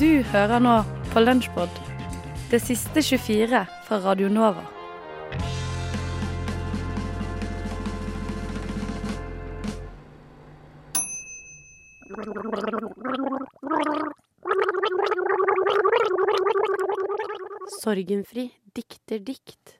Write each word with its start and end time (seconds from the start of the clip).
hører 0.00 0.62
nå 0.64 0.78
på 1.12 1.20
Lunsjpod, 1.20 1.68
det 2.48 2.60
siste 2.64 3.02
24 3.04 3.58
fra 3.84 3.98
Radio 4.00 4.30
Nova. 4.32 4.64
Sorgenfri 17.82 18.48
dikter 18.72 19.20
dikt. 19.20 19.76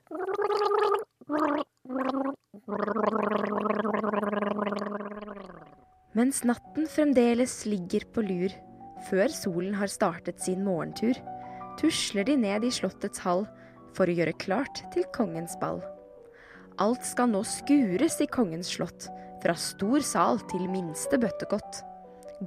Mens 6.13 6.43
natten 6.45 6.85
fremdeles 6.85 7.63
ligger 7.65 8.05
på 8.13 8.21
lur, 8.21 8.61
før 9.09 9.31
solen 9.33 9.75
har 9.77 9.91
startet 9.91 10.41
sin 10.43 10.63
morgentur, 10.65 11.17
tusler 11.79 12.27
de 12.27 12.37
ned 12.39 12.65
i 12.67 12.73
slottets 12.73 13.23
hall 13.25 13.45
for 13.95 14.07
å 14.07 14.15
gjøre 14.15 14.37
klart 14.41 14.83
til 14.93 15.07
kongens 15.15 15.57
ball. 15.61 15.81
Alt 16.81 17.03
skal 17.05 17.31
nå 17.33 17.43
skures 17.45 18.19
i 18.23 18.29
kongens 18.31 18.71
slott, 18.77 19.09
fra 19.41 19.55
stor 19.57 20.03
sal 20.05 20.39
til 20.51 20.67
minste 20.69 21.17
bøttekott. 21.21 21.81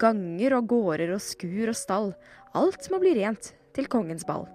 Ganger 0.00 0.56
og 0.58 0.70
gårder 0.70 1.14
og 1.14 1.22
skur 1.22 1.70
og 1.70 1.78
stall, 1.78 2.12
alt 2.54 2.88
må 2.90 3.00
bli 3.02 3.14
rent 3.18 3.52
til 3.74 3.90
kongens 3.90 4.26
ball. 4.26 4.46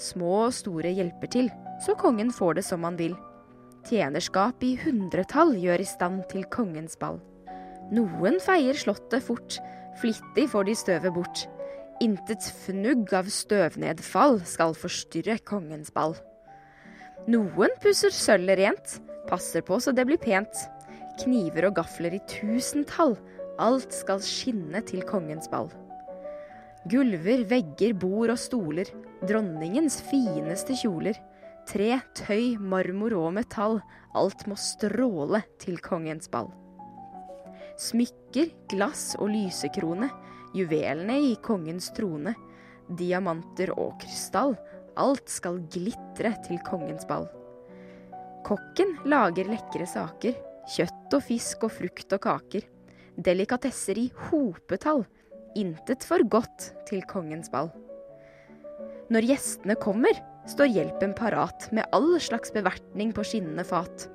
Små 0.00 0.46
og 0.46 0.54
store 0.54 0.90
hjelper 0.94 1.30
til, 1.30 1.50
så 1.82 1.94
kongen 1.98 2.32
får 2.34 2.58
det 2.58 2.66
som 2.66 2.86
han 2.86 2.98
vil. 2.98 3.14
Tjenerskap 3.84 4.62
i 4.64 4.74
hundretall 4.80 5.54
gjør 5.60 5.82
i 5.82 5.86
stand 5.86 6.24
til 6.30 6.46
kongens 6.50 6.96
ball. 6.98 7.20
Noen 7.94 8.38
feier 8.42 8.78
slottet 8.78 9.26
fort, 9.26 9.58
flittig 10.00 10.48
får 10.52 10.68
de 10.68 10.76
støvet 10.78 11.14
bort. 11.14 11.44
Intet 12.02 12.46
fnugg 12.64 13.12
av 13.14 13.28
støvnedfall 13.30 14.40
skal 14.48 14.74
forstyrre 14.78 15.38
kongens 15.46 15.92
ball. 15.94 16.16
Noen 17.30 17.72
pusser 17.80 18.12
sølvet 18.12 18.58
rent, 18.60 18.96
passer 19.30 19.64
på 19.64 19.78
så 19.80 19.94
det 19.94 20.04
blir 20.08 20.20
pent. 20.20 20.66
Kniver 21.22 21.68
og 21.70 21.78
gafler 21.78 22.16
i 22.16 22.22
tusentall, 22.28 23.14
alt 23.62 23.94
skal 23.94 24.22
skinne 24.24 24.82
til 24.84 25.04
kongens 25.06 25.46
ball. 25.52 25.70
Gulver, 26.90 27.46
vegger, 27.48 27.94
bord 27.96 28.34
og 28.34 28.40
stoler, 28.40 28.90
dronningens 29.24 30.00
fineste 30.10 30.76
kjoler. 30.76 31.16
Tre, 31.64 31.94
tøy, 32.18 32.58
marmor 32.60 33.14
og 33.16 33.30
metall, 33.38 33.78
alt 34.12 34.44
må 34.50 34.58
stråle 34.60 35.40
til 35.62 35.80
kongens 35.80 36.28
ball. 36.28 36.50
Smykker, 37.80 38.52
glass 38.70 39.14
og 39.18 39.32
lysekrone, 39.32 40.08
juvelene 40.54 41.16
i 41.30 41.34
kongens 41.42 41.90
trone, 41.96 42.34
diamanter 42.86 43.72
og 43.74 43.96
krystall, 44.02 44.54
alt 45.00 45.30
skal 45.30 45.58
glitre 45.72 46.34
til 46.46 46.60
kongens 46.66 47.06
ball. 47.08 47.26
Kokken 48.46 48.98
lager 49.08 49.48
lekre 49.48 49.86
saker, 49.88 50.36
kjøtt 50.70 51.16
og 51.16 51.24
fisk 51.26 51.66
og 51.66 51.74
frukt 51.74 52.14
og 52.14 52.22
kaker, 52.26 52.66
delikatesser 53.16 53.98
i 53.98 54.08
hopetall, 54.28 55.04
intet 55.58 56.06
for 56.06 56.22
godt 56.30 56.70
til 56.88 57.02
kongens 57.10 57.50
ball. 57.50 57.72
Når 59.10 59.28
gjestene 59.28 59.76
kommer, 59.80 60.14
står 60.50 60.70
hjelpen 60.72 61.14
parat 61.16 61.70
med 61.72 61.88
all 61.96 62.14
slags 62.20 62.52
bevertning 62.54 63.12
på 63.16 63.24
skinnende 63.26 63.64
fat. 63.66 64.08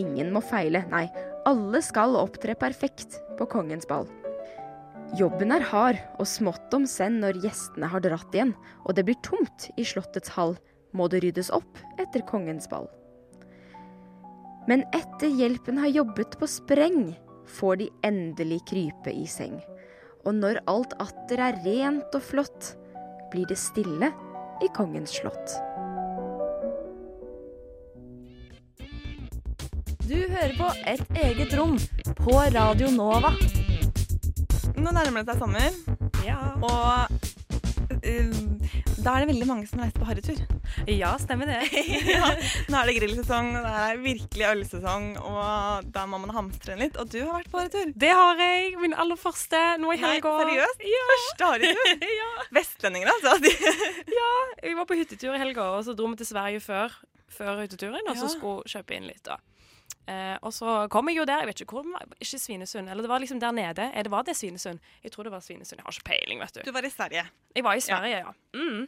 Ingen 0.00 0.32
må 0.34 0.42
feile, 0.44 0.84
nei, 0.90 1.06
alle 1.48 1.80
skal 1.84 2.16
opptre 2.18 2.56
perfekt 2.58 3.18
på 3.38 3.46
kongens 3.50 3.88
ball. 3.88 4.08
Jobben 5.18 5.52
er 5.54 5.64
hard 5.68 6.00
og 6.18 6.26
smått 6.26 6.72
om 6.74 6.86
senn 6.90 7.20
når 7.22 7.38
gjestene 7.44 7.90
har 7.92 8.02
dratt 8.02 8.34
igjen, 8.34 8.54
og 8.82 8.96
det 8.96 9.04
blir 9.06 9.20
tomt 9.22 9.68
i 9.78 9.84
slottets 9.86 10.32
hall, 10.34 10.56
må 10.96 11.06
det 11.10 11.20
ryddes 11.24 11.52
opp 11.54 11.78
etter 12.00 12.24
kongens 12.26 12.66
ball. 12.70 12.88
Men 14.70 14.86
etter 14.96 15.28
hjelpen 15.28 15.78
har 15.82 15.92
jobbet 15.92 16.38
på 16.40 16.48
spreng, 16.48 17.12
får 17.44 17.82
de 17.82 17.90
endelig 18.06 18.62
krype 18.70 19.12
i 19.12 19.26
seng. 19.28 19.58
Og 20.24 20.32
når 20.38 20.62
alt 20.70 20.96
atter 21.04 21.42
er 21.50 21.60
rent 21.66 22.16
og 22.16 22.24
flott, 22.24 22.72
blir 23.34 23.44
det 23.50 23.60
stille 23.60 24.08
i 24.64 24.70
kongens 24.72 25.18
slott. 25.20 25.58
Hører 30.34 30.56
på 30.58 30.70
Et 30.90 31.18
eget 31.24 31.54
rom 31.58 31.76
på 32.18 32.34
Radio 32.54 32.90
Nova. 32.94 33.30
Nå 34.74 34.90
nærmer 34.92 35.22
det 35.22 35.30
seg 35.30 35.40
sommer, 35.40 35.76
Ja. 36.26 36.38
og 36.58 37.06
uh, 38.04 38.40
da 39.04 39.12
er 39.14 39.22
det 39.22 39.28
veldig 39.30 39.46
mange 39.46 39.68
som 39.68 39.80
reiser 39.82 40.00
på 40.00 40.08
harrytur. 40.08 40.40
ja, 40.90 41.12
stemmer 41.20 41.46
det. 41.48 41.60
ja, 42.16 42.30
nå 42.72 42.80
er 42.80 42.88
det 42.90 42.96
grillsesong, 42.98 43.50
og 43.60 43.66
det 43.68 43.72
er 43.84 44.02
virkelig 44.02 44.46
ølsesong, 44.50 45.06
og 45.22 45.88
da 45.94 46.04
må 46.10 46.18
man 46.24 46.32
hamstre 46.34 46.76
litt. 46.80 46.98
Og 47.00 47.08
du 47.12 47.20
har 47.22 47.36
vært 47.38 47.50
på 47.52 47.60
harrytur. 47.62 47.92
Det 47.94 48.10
har 48.10 48.40
jeg. 48.42 48.74
Min 48.82 48.96
aller 48.96 49.20
første 49.20 49.62
nå 49.80 49.92
i 49.94 50.00
helga. 50.02 50.34
seriøst? 50.42 50.84
Ja. 50.90 51.06
Første 51.14 51.50
harrytur. 51.52 52.06
ja. 52.20 52.30
Vestlendinger, 52.58 53.12
altså. 53.14 53.54
ja. 54.18 54.30
Vi 54.64 54.74
var 54.80 54.88
på 54.90 54.98
hyttetur 54.98 55.36
i 55.36 55.42
helga, 55.44 55.70
og 55.78 55.84
så 55.86 55.94
dro 55.96 56.10
vi 56.12 56.20
til 56.22 56.32
Sverige 56.32 56.64
før, 56.64 56.96
før 57.38 57.60
hytteturen, 57.62 58.08
og 58.10 58.18
så 58.18 58.32
skulle 58.32 58.64
kjøpe 58.74 58.98
inn 58.98 59.08
litt, 59.12 59.22
da. 59.28 59.38
Eh, 60.08 60.36
og 60.44 60.52
så 60.52 60.72
kom 60.92 61.08
jeg 61.08 61.16
jo 61.16 61.24
der, 61.28 61.40
jeg 61.40 61.48
vet 61.48 61.62
ikke 61.64 61.78
hvor, 61.78 61.86
den 61.86 61.94
var, 61.96 62.04
ikke 62.20 62.38
Svinesund, 62.38 62.90
eller 62.92 63.06
det 63.06 63.08
var 63.08 63.22
liksom 63.22 63.40
der 63.40 63.54
nede. 63.56 63.86
Eh, 63.94 64.04
det 64.04 64.10
var 64.12 64.26
det 64.26 64.36
Svinesund? 64.36 64.78
Jeg 65.02 65.12
tror 65.12 65.28
det 65.28 65.32
var 65.32 65.40
Svinesund, 65.40 65.80
jeg 65.80 65.86
har 65.86 65.96
ikke 65.96 66.10
peiling, 66.10 66.42
vet 66.44 66.54
du. 66.54 66.60
du 66.66 66.72
var 66.76 66.84
i 66.84 66.92
Sverige. 66.92 67.24
Jeg 67.56 67.64
var 67.64 67.74
i 67.74 67.80
Sverige, 67.80 68.18
ja. 68.18 68.34
Mm. 68.54 68.86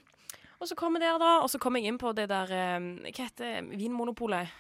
Og 0.61 0.69
så 0.69 0.77
kom 0.77 0.97
jeg 0.97 1.07
der, 1.07 1.19
da, 1.21 1.33
og 1.41 1.51
så 1.51 1.59
kom 1.61 1.77
jeg 1.77 1.89
inn 1.89 1.99
på 2.01 2.13
det 2.17 2.29
der 2.33 2.53
eh, 2.53 2.79
Hva 3.09 3.17
heter 3.25 3.45
det? 3.49 3.81
Vinmonopolet? 3.81 4.53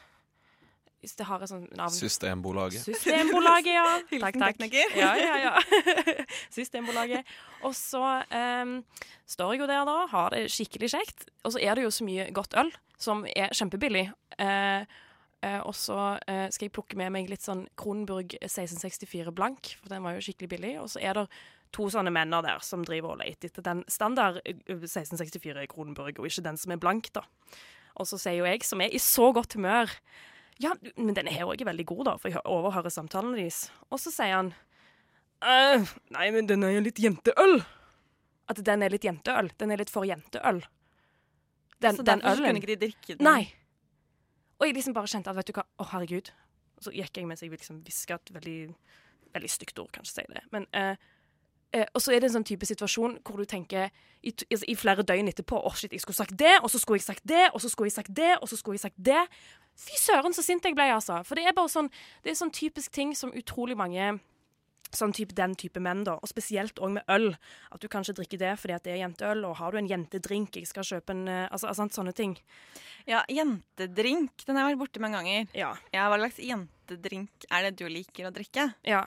Hvis 1.04 1.12
det 1.14 1.26
har 1.28 1.42
et 1.44 1.50
sånt 1.50 1.76
navn. 1.76 1.92
Systembolaget. 1.92 2.82
Systembolaget, 2.82 3.74
ja. 3.76 3.84
Takk, 4.24 4.38
takk. 4.40 4.62
Ja, 4.96 5.12
ja, 5.14 5.36
ja. 5.38 5.52
Systembolaget. 6.56 7.28
Og 7.62 7.76
så 7.76 8.00
um, 8.26 8.80
står 9.28 9.52
jeg 9.52 9.60
jo 9.60 9.68
der 9.70 9.84
da, 9.86 9.98
har 10.10 10.32
det 10.34 10.46
skikkelig 10.50 10.90
kjekt. 10.96 11.28
Og 11.44 11.54
så 11.54 11.62
er 11.62 11.76
det 11.76 11.84
jo 11.84 11.92
så 11.94 12.08
mye 12.08 12.26
godt 12.34 12.56
øl 12.58 12.72
som 12.98 13.22
er 13.36 13.52
kjempebillig. 13.54 14.08
Eh, 14.40 14.96
og 15.62 15.74
så 15.76 15.98
eh, 16.26 16.46
skal 16.52 16.68
jeg 16.68 16.74
plukke 16.76 16.98
med 16.98 17.12
meg 17.14 17.30
litt 17.30 17.44
sånn 17.44 17.66
Kronenburg 17.78 18.36
1664 18.40 19.34
blank, 19.36 19.74
for 19.80 19.92
den 19.92 20.04
var 20.06 20.16
jo 20.16 20.24
skikkelig 20.26 20.50
billig. 20.54 20.74
Og 20.82 20.90
så 20.92 21.02
er 21.04 21.18
det 21.20 21.26
to 21.76 21.88
sånne 21.92 22.12
menner 22.14 22.44
der 22.46 22.62
som 22.64 22.84
driver 22.86 23.14
og 23.14 23.20
leter 23.22 23.50
etter 23.50 23.64
den 23.66 23.82
standard 23.92 24.40
eh, 24.44 24.56
1664 24.76 25.66
Kronenburg, 25.72 26.20
og 26.20 26.30
ikke 26.30 26.46
den 26.46 26.60
som 26.60 26.74
er 26.74 26.80
blank, 26.82 27.12
da. 27.16 27.26
Og 27.96 28.08
så 28.08 28.18
sier 28.20 28.40
jo 28.42 28.48
jeg, 28.48 28.64
som 28.66 28.82
er 28.84 28.92
i 28.92 29.00
så 29.00 29.30
godt 29.34 29.56
humør 29.56 29.92
ja, 30.62 30.72
men 30.96 31.12
denne 31.16 31.32
her 31.34 31.48
òg 31.48 31.60
er 31.60 31.68
veldig 31.68 31.84
god, 31.88 32.02
da, 32.08 32.14
for 32.20 32.32
jeg 32.32 32.40
overhører 32.48 32.92
samtalene 32.92 33.36
deres. 33.36 33.66
Og 33.92 34.00
så 34.00 34.12
sier 34.14 34.38
han 34.38 34.54
«Øh, 35.44 35.84
Nei, 36.16 36.30
men 36.32 36.48
den 36.48 36.64
er 36.64 36.72
jo 36.72 36.84
litt 36.86 37.00
jenteøl. 37.02 37.58
At 38.48 38.62
den 38.64 38.84
er 38.86 38.94
litt 38.94 39.04
jenteøl. 39.04 39.50
Den 39.60 39.74
er 39.74 39.82
litt 39.82 39.92
for 39.92 40.08
jenteøl. 40.08 40.62
Den, 41.82 41.98
så 41.98 42.06
den 42.06 42.22
derfor 42.22 42.38
så 42.38 42.40
ølen. 42.40 42.48
kunne 42.48 42.62
ikke 42.62 42.72
de 42.72 42.78
drikke 42.86 43.18
den. 43.18 43.26
Nei. 43.26 43.42
Og 44.58 44.66
jeg 44.66 44.76
liksom 44.76 44.94
bare 44.96 45.10
kjente 45.10 45.30
at 45.30 45.36
vet 45.36 45.50
du 45.50 45.56
hva, 45.56 45.66
å 45.80 45.88
herregud. 45.92 46.30
Og 46.76 46.86
så 46.86 46.92
gikk 46.94 47.18
jeg 47.20 47.28
mens 47.28 47.42
jeg 47.44 47.52
liksom 47.52 47.82
hviska 47.84 48.18
et 48.18 48.32
veldig, 48.36 48.56
veldig 49.34 49.50
stygt 49.52 49.78
ord, 49.82 49.92
kanskje 49.94 50.20
si 50.20 50.26
det. 50.32 50.42
Men 50.52 50.66
eh, 50.76 50.96
eh, 51.72 51.86
Og 51.94 52.02
så 52.02 52.12
er 52.12 52.20
det 52.20 52.30
en 52.30 52.38
sånn 52.38 52.48
type 52.48 52.68
situasjon 52.68 53.18
hvor 53.24 53.40
du 53.40 53.48
tenker 53.48 53.90
i, 54.22 54.32
altså, 54.32 54.64
i 54.68 54.76
flere 54.78 55.04
døgn 55.06 55.28
etterpå 55.32 55.60
Å, 55.60 55.72
shit, 55.76 55.92
jeg 55.92 56.04
skulle 56.04 56.18
sagt 56.18 56.36
det, 56.38 56.58
og 56.62 56.70
så 56.72 56.80
skulle 56.82 57.00
jeg 57.00 57.08
sagt 57.08 57.24
det, 57.24 57.48
og 57.52 57.60
så 57.60 57.70
skulle 57.72 57.90
jeg 57.90 57.96
sagt 57.98 58.14
det, 58.16 58.32
og 58.40 58.48
så 58.48 58.60
skulle 58.60 58.80
jeg 58.80 58.86
sagt 58.86 59.00
det. 59.10 59.26
Fy 59.76 59.98
søren, 60.00 60.32
så 60.32 60.44
sint 60.44 60.64
jeg 60.64 60.76
ble, 60.76 60.88
altså. 60.92 61.20
For 61.28 61.36
det 61.36 61.44
er 61.44 61.56
bare 61.56 61.72
sånn 61.72 61.92
Det 62.24 62.32
er 62.32 62.40
sånn 62.40 62.54
typisk 62.54 62.92
ting 62.92 63.12
som 63.16 63.34
utrolig 63.36 63.76
mange 63.76 64.16
Sånn 64.94 65.12
type, 65.12 65.34
den 65.34 65.54
type 65.58 65.80
menn, 65.82 66.04
da. 66.06 66.14
Og 66.22 66.28
spesielt 66.30 66.78
òg 66.78 66.92
med 66.94 67.08
øl. 67.10 67.32
At 67.74 67.80
du 67.82 67.88
kanskje 67.90 68.14
drikker 68.20 68.38
det 68.38 68.52
fordi 68.60 68.74
at 68.76 68.84
det 68.86 68.92
er 68.94 69.00
jenteøl, 69.02 69.42
og 69.48 69.56
har 69.58 69.72
du 69.74 69.78
en 69.80 69.88
jentedrink, 69.90 70.54
jeg 70.56 70.68
skal 70.70 70.84
kjøpe 70.86 71.10
en 71.16 71.26
eh, 71.28 71.48
Altså, 71.50 71.66
altså 71.68 71.88
sånne 71.90 72.14
ting. 72.16 72.36
Ja, 73.06 73.24
jentedrink. 73.28 74.44
Den 74.46 74.56
har 74.56 74.68
jeg 74.70 74.76
vært 74.76 74.84
borti 74.84 75.02
mange 75.02 75.18
ganger. 75.20 75.48
Ja. 75.56 75.72
Ja, 75.94 76.06
Hva 76.10 76.18
slags 76.22 76.38
jentedrink 76.42 77.46
er 77.50 77.66
det 77.68 77.74
du 77.80 77.86
liker 77.90 78.28
å 78.28 78.32
drikke? 78.34 78.68
Ja. 78.86 79.04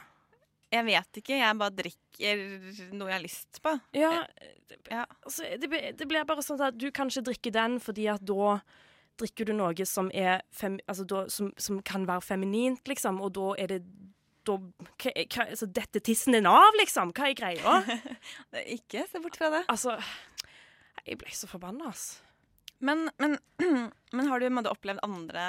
Jeg 0.70 0.86
vet 0.86 1.18
ikke, 1.24 1.40
jeg 1.40 1.58
bare 1.58 1.74
drikker 1.74 2.44
noe 2.94 3.10
jeg 3.10 3.16
har 3.18 3.24
lyst 3.24 3.62
på. 3.66 3.72
Ja, 3.98 4.12
Ja. 4.92 5.06
altså, 5.26 5.48
det, 5.58 5.70
det 5.98 6.06
blir 6.08 6.28
bare 6.30 6.44
sånn 6.46 6.62
at 6.62 6.78
du 6.78 6.92
kan 6.94 7.10
ikke 7.10 7.24
drikke 7.32 7.52
den 7.56 7.80
fordi 7.82 8.06
at 8.12 8.22
da 8.22 8.60
drikker 9.20 9.50
du 9.50 9.54
noe 9.58 9.86
som 9.90 10.12
er 10.14 10.44
fem, 10.54 10.78
altså 10.88 11.08
da, 11.10 11.24
som, 11.34 11.50
som 11.58 11.82
kan 11.82 12.06
være 12.08 12.22
feminint, 12.22 12.84
liksom, 12.88 13.18
og 13.26 13.34
da 13.36 13.48
er 13.58 13.68
det 13.74 13.80
hva, 14.58 15.12
hva, 15.14 15.46
altså, 15.46 15.68
Detter 15.76 16.04
tissen 16.04 16.36
din 16.36 16.50
av, 16.50 16.72
liksom? 16.80 17.14
Hva 17.16 17.30
er 17.30 17.38
greia? 17.38 18.00
Ikke 18.78 19.06
se 19.10 19.22
bort 19.24 19.38
fra 19.40 19.52
det. 19.54 19.64
altså 19.72 19.98
Jeg 21.06 21.20
ble 21.22 21.36
så 21.36 21.50
forbanna, 21.52 21.92
altså. 21.92 22.26
Men, 22.80 23.10
men, 23.20 23.38
men 24.16 24.32
har 24.32 24.40
du 24.40 24.50
måtte, 24.56 24.72
opplevd 24.72 25.04
andre 25.04 25.46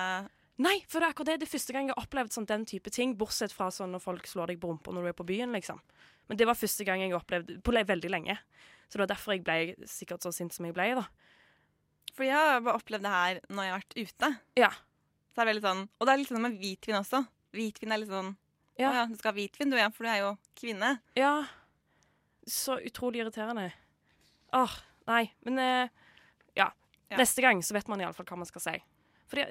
Nei, 0.60 0.74
for 0.90 1.00
det 1.00 1.06
er 1.06 1.12
akkurat 1.14 1.28
det. 1.30 1.38
Det 1.40 1.46
er 1.46 1.52
første 1.54 1.72
gang 1.72 1.86
jeg 1.88 1.94
har 1.96 2.04
opplevd 2.04 2.34
sånn 2.34 2.46
den 2.50 2.66
type 2.68 2.90
ting, 2.92 3.14
bortsett 3.16 3.54
fra 3.56 3.70
sånn 3.72 3.94
når 3.94 4.02
folk 4.04 4.26
slår 4.28 4.50
deg 4.50 4.58
på 4.60 4.68
rumpa 4.68 4.92
når 4.92 5.06
du 5.06 5.08
er 5.08 5.16
på 5.16 5.24
byen, 5.24 5.54
liksom. 5.56 5.78
Men 6.28 6.36
det 6.36 6.44
var 6.50 6.58
første 6.58 6.84
gang 6.84 7.00
jeg 7.00 7.14
har 7.14 7.22
opplevd 7.22 7.54
på 7.64 7.72
veldig 7.72 8.10
lenge. 8.12 8.36
Så 8.90 8.98
det 8.98 9.04
var 9.06 9.10
derfor 9.14 9.32
jeg 9.32 9.44
ble 9.46 9.88
sikkert 9.88 10.26
så 10.26 10.34
sint 10.36 10.52
som 10.52 10.66
jeg 10.68 10.76
ble, 10.76 10.90
da. 10.98 11.06
For 12.12 12.26
jeg 12.26 12.36
har 12.36 12.60
bare 12.66 12.76
opplevd 12.76 13.06
det 13.06 13.14
her 13.14 13.40
når 13.48 13.64
jeg 13.64 13.72
har 13.72 13.80
vært 13.80 13.96
ute. 13.96 14.30
Ja. 14.60 14.70
Så 15.30 15.40
er 15.40 15.46
det 15.46 15.52
veldig 15.54 15.64
sånn, 15.64 15.82
Og 15.96 16.04
det 16.04 16.12
er 16.12 16.20
litt 16.20 16.32
sånn 16.34 16.44
med 16.44 16.60
hvitvin 16.60 16.98
også. 17.00 17.22
Hvitvin 17.56 17.94
er 17.94 18.02
litt 18.02 18.12
sånn 18.12 18.34
Ja. 18.80 18.92
ja, 18.96 19.06
du 19.10 19.16
skal 19.18 19.30
ha 19.32 19.36
hvitvin, 19.36 19.70
du, 19.72 19.76
ja, 19.76 19.88
for 19.92 20.06
du 20.06 20.10
er 20.12 20.20
jo 20.24 20.30
kvinne. 20.58 20.94
Ja. 21.18 21.34
Så 22.48 22.78
utrolig 22.80 23.20
irriterende. 23.22 23.68
Åh, 24.56 24.76
nei. 25.10 25.24
Men 25.46 25.58
eh, 25.62 25.88
ja. 26.58 26.70
Ja. 27.10 27.18
Neste 27.20 27.42
gang 27.44 27.60
så 27.66 27.74
vet 27.76 27.88
man 27.90 28.00
iallfall 28.02 28.26
hva 28.30 28.38
man 28.40 28.48
skal 28.48 28.64
si. 28.64 28.76
Fordi 29.30 29.44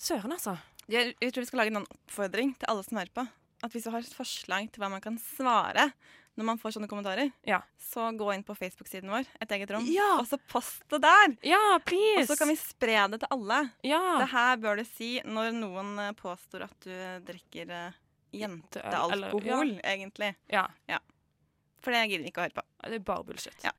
Søren, 0.00 0.32
altså. 0.32 0.56
Jeg, 0.90 1.12
jeg 1.20 1.32
tror 1.34 1.44
vi 1.44 1.50
skal 1.50 1.60
lage 1.62 1.74
en 1.74 1.84
oppfordring 1.84 2.54
til 2.58 2.70
alle 2.72 2.82
som 2.86 2.96
hører 2.98 3.12
på. 3.14 3.26
At 3.62 3.74
hvis 3.74 3.84
du 3.84 3.90
har 3.92 4.00
et 4.00 4.16
forslag 4.16 4.70
til 4.72 4.80
hva 4.82 4.88
man 4.90 5.02
kan 5.04 5.18
svare 5.20 5.90
når 6.38 6.46
man 6.46 6.60
får 6.62 6.72
sånne 6.72 6.88
kommentarer, 6.88 7.28
Ja. 7.44 7.58
så 7.76 8.06
gå 8.16 8.30
inn 8.32 8.44
på 8.46 8.54
Facebook-siden 8.56 9.10
vår, 9.12 9.26
Et 9.42 9.50
eget 9.52 9.70
rom, 9.74 9.84
Ja. 9.90 10.14
og 10.22 10.24
så 10.30 10.38
post 10.48 10.86
det 10.88 11.02
der! 11.02 11.34
Ja, 11.44 11.76
please! 11.84 12.22
Og 12.22 12.28
så 12.30 12.36
kan 12.38 12.48
vi 12.48 12.56
spre 12.56 13.02
det 13.12 13.18
til 13.20 13.28
alle. 13.34 13.58
Ja. 13.84 14.00
Det 14.22 14.28
her 14.32 14.56
bør 14.62 14.78
du 14.80 14.84
si 14.88 15.10
når 15.26 15.52
noen 15.58 15.98
eh, 15.98 16.12
påstår 16.16 16.64
at 16.64 16.86
du 16.86 16.94
drikker 17.28 17.92
uh, 18.32 18.40
jentealkohol, 18.40 19.70
Eller- 19.74 19.80
egentlig. 19.84 20.34
Ja. 20.46 20.66
For 21.80 21.90
det 21.96 22.02
gidder 22.10 22.24
vi 22.24 22.30
ikke 22.30 22.42
å 22.42 22.46
høre 22.48 22.58
på. 22.60 22.64
Det 22.84 22.98
er 22.98 23.04
bare 23.08 23.24
bullshit. 23.24 23.64
Ja. 23.64 23.72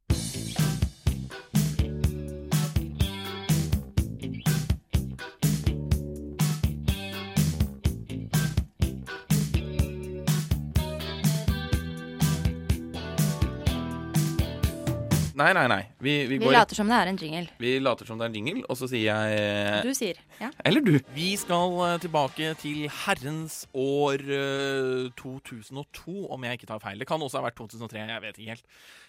Nei, 15.42 15.54
nei, 15.58 15.64
nei. 15.72 15.80
Vi, 15.98 16.14
vi, 16.30 16.38
Vi 16.38 16.46
går 16.46 16.54
later 16.54 16.78
som 16.78 16.90
det 16.92 16.98
er 17.02 17.10
en 17.10 17.18
jingle. 17.18 17.48
vi 17.62 17.72
later 17.82 18.06
som 18.06 18.20
det 18.22 18.28
er 18.28 18.32
en 18.32 18.38
jingle, 18.38 18.64
og 18.70 18.78
så 18.78 18.88
sier 18.92 19.08
jeg 19.08 19.40
eh, 19.42 19.82
Du 19.88 19.92
sier. 19.98 20.20
Ja. 20.42 20.52
Eller 20.68 20.86
du. 20.86 20.94
Vi 21.16 21.32
skal 21.42 21.74
eh, 21.88 21.98
tilbake 22.04 22.52
til 22.62 22.86
herrens 23.02 23.64
år 23.74 24.22
eh, 24.22 25.10
2002, 25.18 26.16
om 26.36 26.46
jeg 26.48 26.60
ikke 26.60 26.70
tar 26.72 26.82
feil. 26.84 27.02
Det 27.02 27.08
kan 27.10 27.22
også 27.26 27.40
ha 27.42 27.46
vært 27.50 27.58
2003, 27.60 28.06
jeg 28.12 28.24
vet 28.28 28.40
ikke 28.42 28.56
helt. 28.56 28.66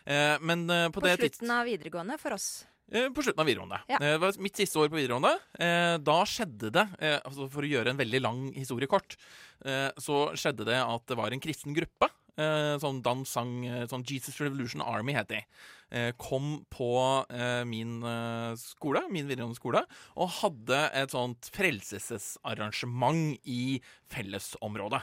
Eh, 0.06 0.36
men 0.42 0.64
eh, 0.70 0.86
på, 0.92 1.00
På 1.00 1.06
det 1.06 1.16
På 1.18 1.26
slutten 1.28 1.54
av 1.58 1.66
videregående 1.68 2.18
for 2.22 2.36
oss. 2.38 2.48
Eh, 2.92 3.08
På 3.14 3.24
slutten 3.24 3.40
av 3.44 3.48
videregående. 3.48 3.82
Ja. 3.90 3.98
Eh, 4.00 4.14
Det 4.16 4.22
var 4.24 4.40
mitt 4.48 4.58
siste 4.62 4.80
år 4.82 4.90
på 4.92 4.98
videregående. 5.00 5.34
Eh, 5.58 5.98
Da 6.04 6.18
skjedde 6.28 6.72
det, 6.74 6.86
eh, 7.00 7.18
altså 7.24 7.48
for 7.52 7.64
å 7.66 7.70
gjøre 7.74 7.92
en 7.94 8.00
veldig 8.00 8.20
lang 8.24 8.42
historie 8.56 8.90
kort, 8.90 9.16
eh, 9.64 9.90
så 10.02 10.24
skjedde 10.38 10.66
det 10.68 10.80
at 10.80 11.06
det 11.08 11.16
var 11.20 11.32
en 11.32 11.40
kristen 11.44 11.74
gruppe. 11.76 12.10
eh, 12.38 12.78
Sånn 12.80 13.02
dans, 13.04 13.28
sang, 13.28 13.50
eh, 13.68 13.86
sånn 13.90 14.04
Jesus 14.08 14.38
Revolution 14.40 14.80
Army 14.80 15.12
het 15.12 15.28
de. 15.28 15.42
Eh, 15.92 16.10
Kom 16.20 16.64
på 16.72 16.90
eh, 17.28 17.62
min 17.68 18.00
eh, 18.02 18.52
skole, 18.60 19.04
min 19.12 19.28
videregående 19.28 19.58
skole, 19.58 19.84
og 20.16 20.32
hadde 20.40 20.80
et 20.98 21.14
sånt 21.14 21.50
frelsesarrangement 21.54 23.36
i 23.44 23.78
fellesområdet. 24.12 25.02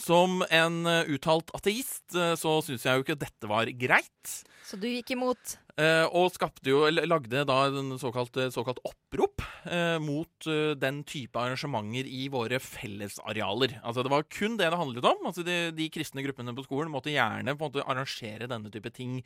Som 0.00 0.42
en 0.50 0.82
uttalt 1.10 1.52
ateist 1.54 2.14
så 2.14 2.52
syns 2.66 2.84
jeg 2.86 2.98
jo 2.98 3.04
ikke 3.06 3.18
dette 3.18 3.50
var 3.50 3.70
greit. 3.78 4.34
Så 4.64 4.78
du 4.80 4.86
gikk 4.88 5.12
imot. 5.12 5.58
Eh, 5.76 6.06
og 6.16 6.30
skapte 6.32 6.70
jo, 6.70 6.84
lagde 6.88 7.42
da 7.44 7.56
en 7.66 7.96
såkalt, 8.00 8.36
såkalt 8.54 8.78
opprop 8.86 9.42
eh, 9.68 9.98
mot 10.00 10.48
eh, 10.48 10.72
den 10.80 11.02
type 11.04 11.36
arrangementer 11.36 12.08
i 12.08 12.28
våre 12.32 12.60
fellesarealer. 12.62 13.76
Altså 13.82 14.04
Det 14.06 14.12
var 14.14 14.24
kun 14.32 14.56
det 14.56 14.70
det 14.72 14.80
handlet 14.80 15.08
om. 15.10 15.20
Altså 15.28 15.44
De, 15.44 15.58
de 15.76 15.90
kristne 15.92 16.24
gruppene 16.24 16.56
på 16.56 16.64
skolen 16.64 16.92
måtte 16.94 17.12
gjerne 17.12 17.56
på 17.58 17.66
en 17.66 17.74
måte 17.74 17.84
arrangere 17.84 18.48
denne 18.48 18.72
type 18.72 18.94
ting 18.94 19.18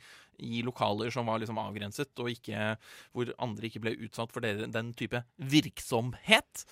i 0.43 0.63
lokaler 0.65 1.13
som 1.13 1.29
var 1.29 1.39
liksom 1.39 1.61
avgrenset, 1.61 2.11
og 2.19 2.33
ikke, 2.33 2.73
hvor 3.15 3.31
andre 3.39 3.69
ikke 3.69 3.83
ble 3.85 3.95
utsatt 4.09 4.33
for 4.35 4.43
det, 4.43 4.71
den 4.75 4.91
type 4.97 5.23
virksomhet. 5.39 6.65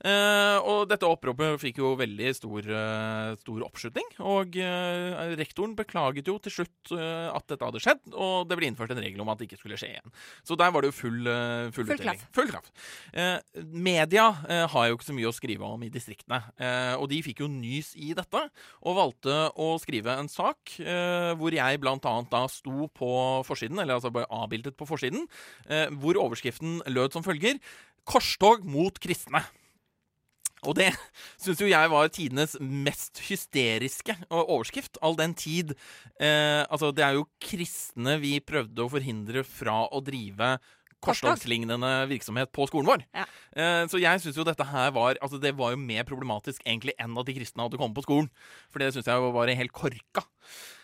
Eh, 0.00 0.58
og 0.64 0.86
dette 0.88 1.08
oppropet 1.08 1.58
fikk 1.60 1.80
jo 1.82 1.92
veldig 1.98 2.30
stor, 2.36 2.64
eh, 2.64 3.32
stor 3.42 3.64
oppslutning. 3.66 4.08
Og 4.24 4.56
eh, 4.56 5.34
rektoren 5.40 5.76
beklaget 5.78 6.30
jo 6.30 6.38
til 6.40 6.60
slutt 6.60 6.94
at 7.00 7.46
dette 7.50 7.66
hadde 7.66 7.80
skjedd, 7.82 8.00
og 8.14 8.48
det 8.48 8.56
ble 8.58 8.68
innført 8.70 8.92
en 8.94 9.00
regel 9.02 9.20
om 9.22 9.28
at 9.30 9.40
det 9.40 9.48
ikke 9.48 9.60
skulle 9.60 9.78
skje 9.78 9.92
igjen. 9.92 10.14
Så 10.46 10.56
der 10.58 10.72
var 10.72 10.82
det 10.82 10.90
jo 10.90 10.96
full, 10.96 11.20
full, 11.74 11.86
Full 11.90 11.94
utdeling. 11.94 12.22
Full 12.36 12.50
kraft. 12.50 12.72
Eh, 13.12 13.38
media 13.70 14.28
har 14.72 14.88
jo 14.88 14.96
ikke 14.96 15.08
så 15.10 15.16
mye 15.16 15.30
å 15.30 15.34
skrive 15.36 15.68
om 15.68 15.84
i 15.86 15.90
distriktene, 15.92 16.40
eh, 16.60 16.94
og 16.96 17.08
de 17.12 17.20
fikk 17.24 17.44
jo 17.44 17.50
nys 17.52 17.92
i 18.00 18.12
dette, 18.16 18.42
og 18.82 18.98
valgte 18.98 19.36
å 19.60 19.72
skrive 19.82 20.16
en 20.18 20.30
sak 20.30 20.76
eh, 20.82 21.32
hvor 21.38 21.54
jeg 21.54 21.82
blant 21.82 22.08
annet 22.08 22.32
da 22.32 22.44
sto 22.50 22.88
på 22.96 23.12
forsiden, 23.46 23.80
eller 23.82 23.98
altså 23.98 24.12
bare 24.14 24.30
avbildet 24.32 24.76
på 24.78 24.88
forsiden, 24.88 25.26
eh, 25.68 25.88
hvor 26.00 26.18
overskriften 26.20 26.80
lød 26.90 27.16
som 27.16 27.26
følger 27.26 27.60
Korstog 28.08 28.64
mot 28.66 28.96
kristne. 28.98 29.42
Og 30.68 30.76
det 30.76 30.90
syns 31.42 31.62
jo 31.62 31.70
jeg 31.70 31.92
var 31.92 32.10
tidenes 32.12 32.56
mest 32.60 33.22
hysteriske 33.28 34.16
overskrift, 34.30 35.00
all 35.02 35.16
den 35.18 35.34
tid 35.38 35.72
eh, 36.20 36.64
Altså, 36.66 36.90
det 36.92 37.06
er 37.06 37.16
jo 37.16 37.28
kristne 37.42 38.18
vi 38.20 38.36
prøvde 38.44 38.84
å 38.84 38.92
forhindre 38.92 39.44
fra 39.46 39.82
å 39.88 40.02
drive 40.04 40.58
korslagslignende 41.00 41.90
virksomhet 42.10 42.50
på 42.52 42.66
skolen 42.68 42.90
vår. 42.90 43.04
Ja. 43.16 43.24
Eh, 43.56 43.84
så 43.88 44.00
jeg 44.00 44.20
syns 44.20 44.36
jo 44.36 44.44
dette 44.44 44.66
her 44.68 44.90
var 44.96 45.16
Altså, 45.20 45.40
det 45.40 45.54
var 45.56 45.72
jo 45.72 45.80
mer 45.80 46.04
problematisk 46.08 46.60
egentlig 46.66 46.92
enn 47.00 47.16
at 47.16 47.28
de 47.28 47.36
kristne 47.38 47.64
hadde 47.64 47.80
kommet 47.80 47.96
på 47.96 48.04
skolen. 48.04 48.28
For 48.68 48.82
det 48.82 48.92
syns 48.94 49.08
jeg 49.08 49.32
var 49.32 49.54
helt 49.62 49.74
korka. 49.76 50.26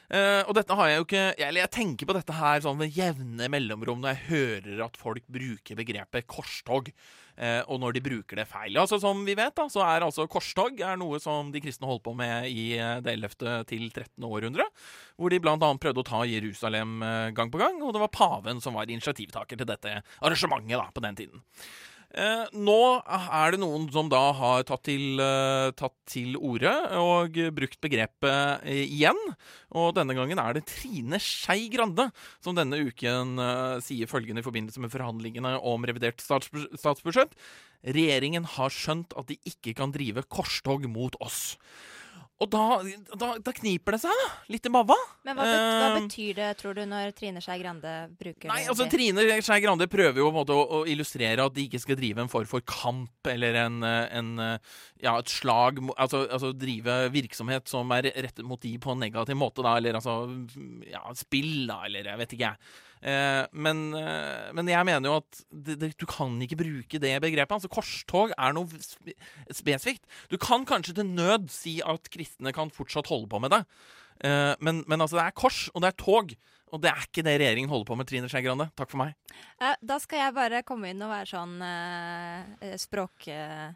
Uh, 0.06 0.47
og 0.47 0.52
dette 0.54 0.75
har 0.78 0.87
jeg 0.87 0.99
jo 1.00 1.04
ikke 1.09 1.23
Eller 1.42 1.64
jeg 1.64 1.71
tenker 1.75 2.06
på 2.06 2.14
dette 2.14 2.35
her 2.37 2.61
sånn 2.62 2.76
ved 2.78 2.95
jevne 2.95 3.49
mellomrom 3.50 4.04
når 4.04 4.12
jeg 4.12 4.28
hører 4.28 4.85
at 4.85 4.99
folk 5.00 5.25
bruker 5.26 5.78
begrepet 5.78 6.28
korstog. 6.30 6.92
Eh, 7.37 7.61
og 7.69 7.81
når 7.83 7.97
de 7.97 8.02
bruker 8.05 8.40
det 8.40 8.47
feil. 8.49 8.76
Altså 8.81 8.99
Som 9.02 9.25
vi 9.26 9.37
vet, 9.37 9.55
da, 9.57 9.66
så 9.73 9.83
er 9.85 10.07
altså 10.07 10.25
korstog 10.31 10.81
er 10.81 10.97
noe 11.00 11.21
som 11.23 11.50
de 11.52 11.61
kristne 11.61 11.88
holdt 11.88 12.05
på 12.07 12.14
med 12.16 12.49
i 12.49 12.71
eh, 12.78 12.99
det 13.05 13.16
11. 13.19 13.66
til 13.69 13.90
13. 13.90 14.25
århundre. 14.25 14.69
Hvor 15.21 15.33
de 15.33 15.40
bl.a. 15.43 15.57
prøvde 15.59 16.02
å 16.02 16.07
ta 16.07 16.23
Jerusalem 16.28 17.02
eh, 17.05 17.35
gang 17.37 17.52
på 17.52 17.61
gang. 17.61 17.83
Og 17.83 17.93
det 17.97 18.05
var 18.07 18.14
paven 18.14 18.62
som 18.64 18.78
var 18.78 18.88
initiativtaker 18.88 19.61
til 19.61 19.69
dette 19.69 19.99
arrangementet 20.21 20.78
da, 20.78 20.88
på 20.95 21.05
den 21.05 21.21
tiden. 21.21 21.45
Eh, 22.16 22.46
nå 22.56 22.80
er 23.04 23.52
det 23.52 23.58
noen 23.61 23.90
som 23.92 24.08
da 24.08 24.23
har 24.38 24.62
tatt 24.64 24.87
til, 24.88 25.20
eh, 25.20 25.88
til 26.08 26.38
orde 26.40 26.73
og 26.96 27.37
brukt 27.52 27.76
begrepet 27.85 28.64
eh, 28.64 28.87
igjen. 28.87 29.20
Og 29.76 29.92
denne 29.99 30.16
gangen 30.16 30.40
er 30.40 30.56
det 30.56 30.64
Trine 30.70 31.20
Skei 31.20 31.68
Grande 31.68 32.08
som 32.40 32.56
denne 32.56 32.80
uken 32.88 33.37
eh, 33.37 33.76
sier 33.85 34.08
følgende 34.08 34.40
i 34.40 34.46
forbindelse 34.46 34.80
med 34.80 34.94
forhandlingene 34.94 35.58
om 35.61 35.85
revidert 35.85 36.25
statsbus 36.25 36.70
statsbudsjett. 36.80 37.37
Regjeringen 37.85 38.49
har 38.56 38.73
skjønt 38.73 39.12
at 39.20 39.28
de 39.28 39.37
ikke 39.44 39.76
kan 39.76 39.92
drive 39.92 40.25
korstog 40.32 40.88
mot 40.88 41.20
oss. 41.20 41.58
Og 42.37 42.50
da, 42.52 42.62
da, 43.16 43.28
da 43.40 43.52
kniper 43.57 43.95
det 43.97 44.00
seg, 44.02 44.12
da. 44.12 44.26
Litt 44.52 44.66
i 44.69 44.73
mava. 44.73 44.97
Men 45.25 45.38
hva, 45.38 45.47
bet 45.49 45.57
hva 45.57 45.87
Eh, 45.87 45.95
betyr 46.02 46.35
det, 46.37 46.49
tror 46.61 46.75
du, 46.76 46.83
når 46.88 47.14
Trine 47.16 47.40
Skei 47.40 47.57
Grande 47.62 47.95
bruker 48.21 48.50
Nei, 48.50 48.59
altså 48.69 48.85
Trine 48.93 49.25
Skei 49.40 49.62
Grande 49.64 49.87
prøver 49.88 50.21
jo 50.21 50.26
på 50.28 50.35
en 50.35 50.38
måte 50.43 50.52
å, 50.52 50.66
å 50.78 50.81
illustrere 50.90 51.47
at 51.49 51.57
de 51.57 51.64
ikke 51.64 51.81
skal 51.81 51.97
drive 51.97 52.21
en 52.26 52.33
form 52.33 52.49
for 52.50 52.64
kamp 52.69 53.31
eller 53.33 53.57
en, 53.62 53.78
en 53.87 54.31
ja, 54.43 55.14
et 55.16 55.33
slag 55.33 55.81
altså, 55.97 56.26
altså 56.28 56.52
drive 56.52 56.99
virksomhet 57.14 57.73
som 57.73 57.97
er 57.97 58.11
rettet 58.12 58.45
mot 58.45 58.61
de 58.61 58.75
på 58.85 58.93
en 58.93 59.00
negativ 59.07 59.40
måte, 59.40 59.64
da, 59.64 59.78
eller 59.81 59.97
altså 59.97 60.19
ja, 60.90 61.07
spill, 61.16 61.64
da, 61.71 61.81
eller 61.88 62.12
jeg 62.12 62.21
vet 62.21 62.37
ikke, 62.37 62.52
jeg. 62.52 62.83
Eh, 63.06 63.44
men, 63.54 63.82
eh, 63.94 64.48
men 64.56 64.70
jeg 64.70 64.86
mener 64.88 65.10
jo 65.10 65.18
at 65.20 65.42
det, 65.50 65.76
det, 65.78 65.92
du 66.00 66.06
kan 66.10 66.34
ikke 66.42 66.58
bruke 66.58 67.00
det 67.02 67.12
begrepet. 67.22 67.54
Altså 67.54 67.70
Korstog 67.70 68.34
er 68.34 68.56
noe 68.56 68.80
spe 68.82 69.14
spesifikt. 69.54 70.02
Du 70.32 70.34
kan 70.42 70.66
kanskje 70.66 70.96
til 70.98 71.12
nød 71.12 71.46
si 71.54 71.78
at 71.86 72.10
kristne 72.10 72.54
kan 72.56 72.72
fortsatt 72.75 73.10
holde 73.12 73.30
på 73.30 73.40
med 73.42 73.54
det. 73.54 73.62
Eh, 74.26 74.52
men, 74.58 74.82
men 74.90 75.00
altså, 75.00 75.20
det 75.20 75.28
er 75.28 75.38
kors, 75.38 75.66
og 75.75 75.84
det 75.84 75.92
er 75.92 75.98
tog. 76.02 76.36
Og 76.75 76.82
det 76.82 76.90
er 76.90 77.04
ikke 77.06 77.22
det 77.22 77.36
regjeringen 77.38 77.70
holder 77.70 77.86
på 77.86 77.96
med, 78.00 78.08
Trine 78.10 78.28
Skei 78.30 78.42
Grande. 78.42 78.66
Takk 78.75 78.90
for 78.90 79.04
meg. 79.04 79.14
Da 79.62 80.00
skal 80.02 80.25
jeg 80.25 80.34
bare 80.34 80.64
komme 80.66 80.90
inn 80.90 81.04
og 81.06 81.14
være 81.14 81.30
sånn 81.30 81.58
eh, 81.62 82.75
språk... 82.82 83.28
eh. 83.30 83.68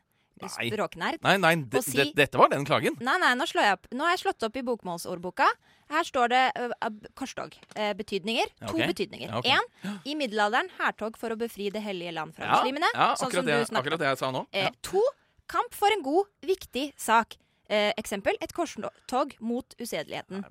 Språknerd. 0.49 1.21
Nei, 1.23 1.37
nei, 1.43 1.55
de, 1.57 1.83
si- 1.83 1.99
det- 1.99 2.15
dette 2.17 2.39
var 2.39 2.49
den 2.49 2.65
klagen. 2.65 2.97
Nei, 3.01 3.19
nei, 3.19 3.35
nå 3.35 3.47
slår 3.51 3.67
jeg 3.67 3.73
opp. 3.79 3.87
Nå 3.93 4.07
har 4.07 4.15
jeg 4.17 4.23
slått 4.25 4.47
opp 4.49 4.57
i 4.57 4.63
bokmålsordboka. 4.63 5.49
Her 5.91 6.07
står 6.07 6.29
det 6.31 6.43
uh, 6.57 6.89
korstog. 7.19 7.55
Uh, 7.77 7.93
betydninger. 7.99 8.47
To 8.63 8.75
okay. 8.77 8.87
betydninger. 8.87 9.29
Ja, 9.29 9.39
okay. 9.39 9.59
Én, 9.59 10.01
i 10.07 10.15
middelalderen 10.15 10.71
hærtog 10.79 11.19
for 11.19 11.35
å 11.35 11.37
befri 11.37 11.69
det 11.75 11.83
hellige 11.83 12.15
land 12.15 12.35
fra 12.37 12.47
Ja, 12.47 12.61
muslimene. 12.61 12.91
ja 12.95 13.13
sånn 13.19 13.33
som 13.35 13.47
det, 13.47 13.59
du 13.59 13.65
snakket 13.67 13.83
akkurat 13.83 13.99
det 14.05 14.11
jeg 14.13 14.23
sa 14.23 14.31
nå. 14.31 14.47
Ja. 14.55 14.71
to, 14.87 15.03
kamp 15.51 15.75
for 15.75 15.91
en 15.91 16.03
god, 16.07 16.31
viktig 16.47 16.93
sak. 16.97 17.37
Eh, 17.71 17.93
eksempel 17.99 18.35
et 18.43 18.53
korstog 18.55 19.37
mot 19.39 19.75
usedeligheten. 19.79 20.45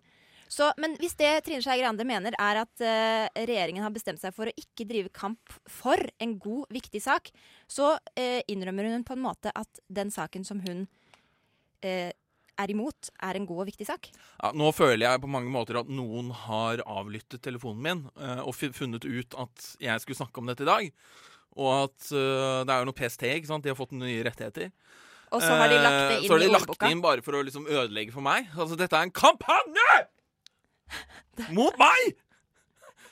Så, 0.49 0.71
men 0.81 0.95
hvis 0.97 1.13
det 1.19 1.29
Trine 1.45 1.61
Skei 1.61 1.77
Grande 1.77 2.05
mener 2.09 2.33
er 2.41 2.63
at 2.63 2.81
uh, 2.81 3.25
regjeringen 3.37 3.85
har 3.85 3.93
bestemt 3.93 4.21
seg 4.21 4.33
for 4.33 4.49
å 4.49 4.55
ikke 4.57 4.87
drive 4.89 5.11
kamp 5.13 5.53
for 5.69 6.01
en 6.17 6.33
god, 6.41 6.65
viktig 6.73 7.01
sak, 7.05 7.29
så 7.69 7.93
uh, 7.93 8.39
innrømmer 8.49 8.89
hun 8.89 9.05
på 9.05 9.13
en 9.13 9.27
måte 9.27 9.53
at 9.53 9.83
den 9.85 10.09
saken 10.13 10.47
som 10.47 10.63
hun 10.65 10.87
uh, 11.85 12.09
er 12.59 12.73
imot, 12.73 13.11
er 13.23 13.37
en 13.37 13.45
god 13.47 13.61
og 13.63 13.69
viktig 13.69 13.87
sak. 13.87 14.09
Ja, 14.41 14.49
nå 14.57 14.71
føler 14.75 15.05
jeg 15.05 15.21
på 15.21 15.29
mange 15.31 15.53
måter 15.53 15.79
at 15.83 15.91
noen 15.93 16.33
har 16.47 16.81
avlyttet 16.81 17.39
telefonen 17.45 17.85
min 17.85 18.01
og 18.43 18.51
funnet 18.75 19.05
ut 19.07 19.37
at 19.39 19.69
jeg 19.79 20.03
skulle 20.03 20.19
snakke 20.19 20.41
om 20.41 20.49
dette 20.49 20.65
i 20.65 20.67
dag. 20.67 20.89
Og 21.55 21.69
at 21.85 22.09
det 22.11 22.73
er 22.73 22.81
jo 22.81 22.89
noe 22.89 22.97
PST, 22.97 23.23
ikke 23.29 23.47
sant? 23.47 23.63
De 23.63 23.71
har 23.71 23.79
fått 23.79 23.95
nye 23.95 24.25
rettigheter. 24.27 24.73
Og 25.31 25.39
så 25.39 25.55
har 25.55 25.71
de 25.71 25.79
lagt 25.79 26.01
det 26.01 26.19
inn 26.19 26.27
så 26.27 26.35
har 26.35 26.43
de 26.43 26.51
lagt 26.51 26.75
det 26.75 26.91
inn 26.91 27.05
bare 27.05 27.23
for 27.23 27.39
å 27.39 27.45
liksom 27.47 27.69
ødelegge 27.69 28.11
for 28.11 28.27
meg. 28.27 28.51
Altså, 28.57 28.75
dette 28.75 28.99
er 28.99 29.07
en 29.07 29.15
kampanje! 29.15 29.99
Mot 31.55 31.77
meg! 31.79 32.15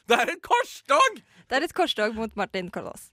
Det 0.07 0.19
er 0.19 0.33
en 0.33 0.41
korstog! 0.43 1.21
Det 1.47 1.57
er 1.57 1.67
et 1.67 1.73
korstog 1.75 2.15
mot 2.15 2.35
Martin 2.39 2.69
Kolås. 2.71 3.09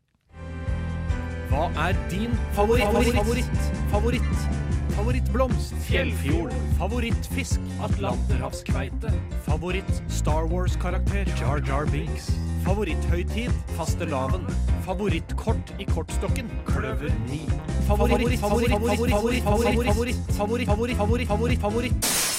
Hva 1.50 1.68
er 1.88 1.98
din 2.10 2.32
favoritt? 2.54 2.86
Favoritt? 2.90 3.18
Favoritt? 3.18 3.66
Favoritt? 3.90 4.62
Favorittblomst? 4.94 5.74
Fjellfjord? 5.88 6.52
Favorittfisk? 6.78 7.60
Atlanterhavskveite? 7.82 9.10
Favoritt 9.46 10.02
Star 10.08 10.46
Wars-karakter? 10.50 11.30
Jar 11.38 11.62
Jar 11.66 11.86
Binks? 11.90 12.30
Favoritthøytid? 12.64 13.50
Fastelavn? 13.76 14.46
Favorittkort 14.86 15.74
i 15.78 15.86
kortstokken? 15.90 16.50
Kløver 16.66 17.10
9. 17.26 17.40
Favoritt, 17.88 18.38
favoritt, 18.40 18.70
favoritt, 18.70 19.10
favoritt, 19.10 19.44
favoritt, 19.44 19.44
favoritt, 19.44 19.84
favoritt, 19.84 20.68
favoritt, 20.70 20.96
favoritt, 20.98 21.28
favoritt, 21.28 21.60
favoritt. 21.60 22.33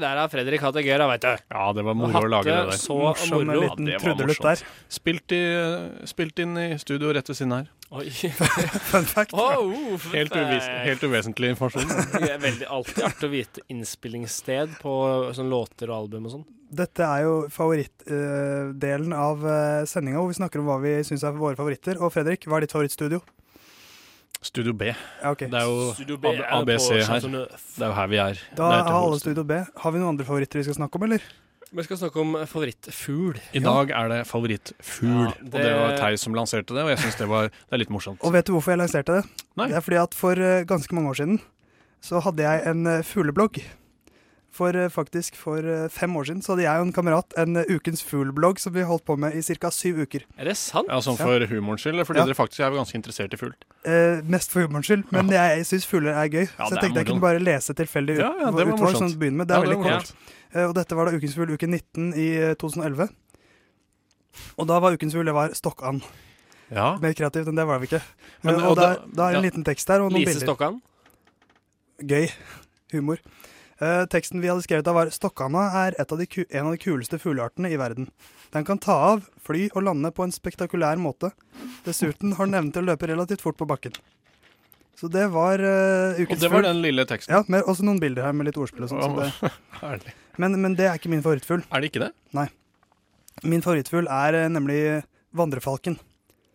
Der 0.00 0.20
har 0.20 0.30
Fredrik 0.32 0.62
hatt 0.64 0.76
det 0.76 0.84
gøy, 0.86 0.96
da, 1.00 1.06
veit 1.10 1.24
du. 1.24 1.30
Ja, 1.52 1.64
det 1.76 1.84
var 1.86 1.96
moro 1.98 2.22
å 2.24 2.30
lage 2.30 2.50
det 2.50 2.56
der. 2.70 2.80
Så 2.80 2.96
Morsom 3.00 3.46
moro. 3.46 3.62
liten 3.64 3.88
det 3.88 3.96
var 3.98 4.04
trudelutt 4.04 4.42
der. 4.44 4.64
Spilt, 4.92 5.34
i, 5.36 5.42
spilt 6.08 6.42
inn 6.44 6.56
i 6.60 6.68
studio 6.82 7.14
rett 7.16 7.30
ved 7.30 7.38
siden 7.38 7.54
her. 7.58 7.70
Oi. 7.96 8.10
Fun 8.90 9.06
fact. 9.06 9.32
Oh, 9.38 9.70
Helt, 10.10 10.34
uvis, 10.34 10.66
helt 10.88 11.06
uvesentlig 11.06 11.52
informasjon. 11.54 11.86
Det 12.24 12.32
er 12.34 12.42
veldig 12.42 12.68
alltid 12.78 13.04
artig 13.06 13.28
å 13.28 13.32
vite 13.32 13.64
innspillingssted 13.72 14.78
på 14.82 14.94
sånn 15.38 15.52
låter 15.52 15.92
og 15.92 16.00
album 16.02 16.26
og 16.26 16.34
sånn. 16.38 16.46
Dette 16.76 17.06
er 17.06 17.22
jo 17.22 17.34
favorittdelen 17.54 19.12
av 19.14 19.44
uh, 19.46 19.86
sendinga, 19.86 20.18
hvor 20.18 20.32
vi 20.32 20.38
snakker 20.40 20.62
om 20.62 20.66
hva 20.66 20.80
vi 20.82 20.96
syns 21.06 21.22
er 21.22 21.36
våre 21.38 21.54
favoritter. 21.58 22.00
Og 22.02 22.10
Fredrik, 22.14 22.48
hva 22.50 22.58
er 22.58 22.66
ditt 22.66 22.74
favorittstudio? 22.74 23.22
Studio 24.42 24.72
B. 24.76 24.82
Ja, 25.22 25.30
okay. 25.32 25.48
Det 25.50 25.58
er 25.58 25.64
jo 25.66 26.18
B 26.18 26.26
AB- 26.28 26.40
er 26.40 26.50
på 26.50 26.60
ABC 26.60 26.88
her. 27.08 27.20
Det 27.20 27.82
er 27.82 27.86
jo 27.88 27.92
her 27.96 28.06
vi 28.12 28.16
er. 28.16 28.38
Da 28.56 28.62
er 28.80 28.90
alle. 28.92 29.18
Studio 29.20 29.42
B. 29.44 29.52
Har 29.82 29.90
vi 29.92 29.98
noen 29.98 30.12
andre 30.14 30.24
favoritter 30.28 30.58
vi 30.60 30.64
skal 30.68 30.74
snakke 30.78 30.96
om, 31.00 31.02
eller? 31.08 31.20
Vi 31.76 31.82
skal 31.82 31.96
snakke 31.98 32.20
om 32.22 32.36
favorittfugl. 32.46 33.40
I 33.52 33.58
dag 33.64 33.90
er 33.90 34.08
det 34.12 34.20
favorittfugl. 34.28 35.26
Ja, 35.26 35.32
Og 35.42 35.50
det 35.56 35.72
var 35.74 35.96
Theis 35.98 36.20
som 36.22 36.34
lanserte 36.34 36.74
det, 36.76 36.84
og 36.84 36.88
jeg 36.92 36.98
syns 37.02 37.16
det, 37.18 37.28
var- 37.28 37.48
det 37.50 37.72
er 37.72 37.78
litt 37.82 37.90
morsomt. 37.90 38.22
Og 38.22 38.32
vet 38.32 38.46
du 38.46 38.52
hvorfor 38.54 38.70
jeg 38.72 38.78
lanserte 38.78 39.18
det? 39.18 39.24
Nei. 39.56 39.66
Det 39.68 39.76
er 39.76 39.80
fordi 39.80 39.96
at 40.02 40.14
for 40.14 40.32
eh, 40.38 40.62
ganske 40.64 40.94
mange 40.94 41.10
år 41.10 41.14
siden 41.22 41.40
så 42.00 42.20
hadde 42.22 42.42
jeg 42.44 42.66
en 42.70 42.86
uh, 42.86 43.02
fugleblogg. 43.02 43.58
For 44.56 44.72
eh, 44.72 44.86
faktisk 44.88 45.34
for 45.36 45.60
eh, 45.60 45.82
fem 45.92 46.14
år 46.16 46.24
siden 46.30 46.38
så 46.44 46.54
hadde 46.54 46.64
jeg 46.64 46.80
og 46.80 46.86
en 46.86 46.92
kamerat 46.96 47.34
en 47.42 47.58
eh, 47.60 47.68
Ukens 47.76 48.00
fugl-blogg 48.06 48.56
som 48.62 48.72
vi 48.72 48.84
holdt 48.88 49.04
på 49.04 49.16
med 49.20 49.34
i 49.36 49.42
ca. 49.44 49.68
syv 49.74 49.98
uker. 50.06 50.22
Er 50.40 50.48
det 50.48 50.54
sant? 50.56 50.88
Ja, 50.88 50.96
Sånn 51.04 51.18
for 51.20 51.44
humorens 51.50 51.84
skyld, 51.84 52.00
fordi 52.08 52.22
Ja. 52.22 52.24
dere 52.30 52.38
faktisk 52.38 52.64
er 52.64 52.72
ganske 52.72 52.96
interessert 52.96 53.34
i 53.36 53.40
fugl? 53.40 53.52
Eh, 53.84 54.22
mest 54.24 54.50
for 54.54 54.64
humorens 54.64 54.88
skyld, 54.88 55.04
men 55.12 55.28
jeg 55.34 55.66
syns 55.68 55.84
fugler 55.90 56.16
er 56.16 56.30
gøy. 56.32 56.46
Ja, 56.46 56.64
så 56.64 56.72
jeg 56.72 56.78
er 56.78 56.82
tenkte 56.86 57.02
jeg 57.02 57.10
kunne 57.10 57.20
bare 57.26 57.42
lese 57.44 57.76
tilfeldig 57.76 58.16
Ja, 58.18 58.32
ja, 58.40 58.50
det 58.50 58.64
var 58.64 58.72
utvalg 58.78 58.96
sånn 58.96 59.12
å 59.12 59.18
begynne 59.20 59.42
med. 59.42 59.48
Det 59.52 59.56
er 59.58 59.60
Ja, 59.60 59.68
veldig 59.68 59.82
kort. 59.84 60.12
Eh, 60.54 60.64
og 60.70 60.74
dette 60.80 60.96
var 60.96 61.10
da 61.10 61.16
Ukens 61.20 61.34
fugl 61.36 61.52
uke 61.52 61.68
19 61.68 62.14
i 62.16 62.28
eh, 62.40 62.54
2011. 62.56 63.10
Og 64.56 64.66
da 64.72 64.80
var 64.80 64.96
Ukens 64.96 65.12
fugl 65.12 65.28
det 65.28 65.34
var 65.36 65.52
Stokkan. 65.52 66.00
Ja. 66.72 66.96
Mer 66.98 67.12
kreativt 67.14 67.46
enn 67.52 67.56
det 67.60 67.66
var 67.68 67.78
vi 67.78 67.86
ikke. 67.92 68.00
Men, 68.42 68.56
og 68.56 68.70
og 68.72 68.76
da, 68.80 68.88
da- 69.06 69.28
er 69.30 69.36
en 69.36 69.42
ja. 69.44 69.50
liten 69.50 69.64
tekst 69.68 69.86
der 69.86 70.00
og 70.00 70.10
noen 70.10 70.24
Lise 70.24 70.32
bilder. 70.40 70.48
Stokkan? 70.48 70.80
Gøy. 72.02 72.26
Humor. 72.96 73.20
Eh, 73.76 74.02
teksten 74.08 74.40
vi 74.40 74.48
hadde 74.48 74.64
skrevet 74.64 74.86
da 74.86 74.94
var 74.96 75.10
Stokkana 75.12 75.66
er 75.84 75.96
et 76.00 76.12
av 76.12 76.18
de 76.20 76.26
en 76.48 76.66
av 76.66 76.72
de 76.72 76.80
kuleste 76.80 77.18
fugleartene 77.20 77.68
i 77.68 77.76
verden. 77.76 78.08
Den 78.54 78.64
kan 78.64 78.78
ta 78.80 78.94
av, 79.12 79.26
fly 79.44 79.66
og 79.74 79.82
lande 79.84 80.12
på 80.16 80.24
en 80.24 80.32
spektakulær 80.32 80.96
måte. 80.96 81.32
Dessuten 81.84 82.32
har 82.38 82.48
den 82.48 82.56
evnen 82.56 82.72
til 82.72 82.86
å 82.86 82.92
løpe 82.94 83.10
relativt 83.10 83.44
fort 83.44 83.58
på 83.60 83.68
bakken. 83.68 83.92
Så 84.96 85.10
det 85.12 85.26
var 85.28 85.60
uh, 85.60 86.16
Og 86.24 86.38
det 86.40 86.48
var 86.48 86.64
den 86.64 86.80
lille 86.80 87.04
teksten. 87.04 87.34
Ja, 87.34 87.42
med, 87.52 87.66
også 87.68 87.84
noen 87.84 88.00
bilder 88.00 88.24
her 88.24 88.32
med 88.32 88.48
litt 88.48 88.56
ordspill 88.56 88.86
og 88.86 88.94
sånn. 88.94 89.02
så 89.04 89.92
det- 90.00 90.14
Men, 90.40 90.52
men 90.60 90.74
det 90.76 90.84
er 90.88 90.96
ikke 90.98 91.08
min 91.08 91.22
favorittfugl. 91.24 91.62
Er 91.72 91.80
det 91.80 91.88
ikke 91.90 92.00
det? 92.06 92.10
Nei. 92.36 92.46
Min 93.44 93.62
favorittfugl 93.64 94.08
er 94.08 94.36
uh, 94.40 94.48
nemlig 94.52 95.02
vandrefalken. 95.36 95.98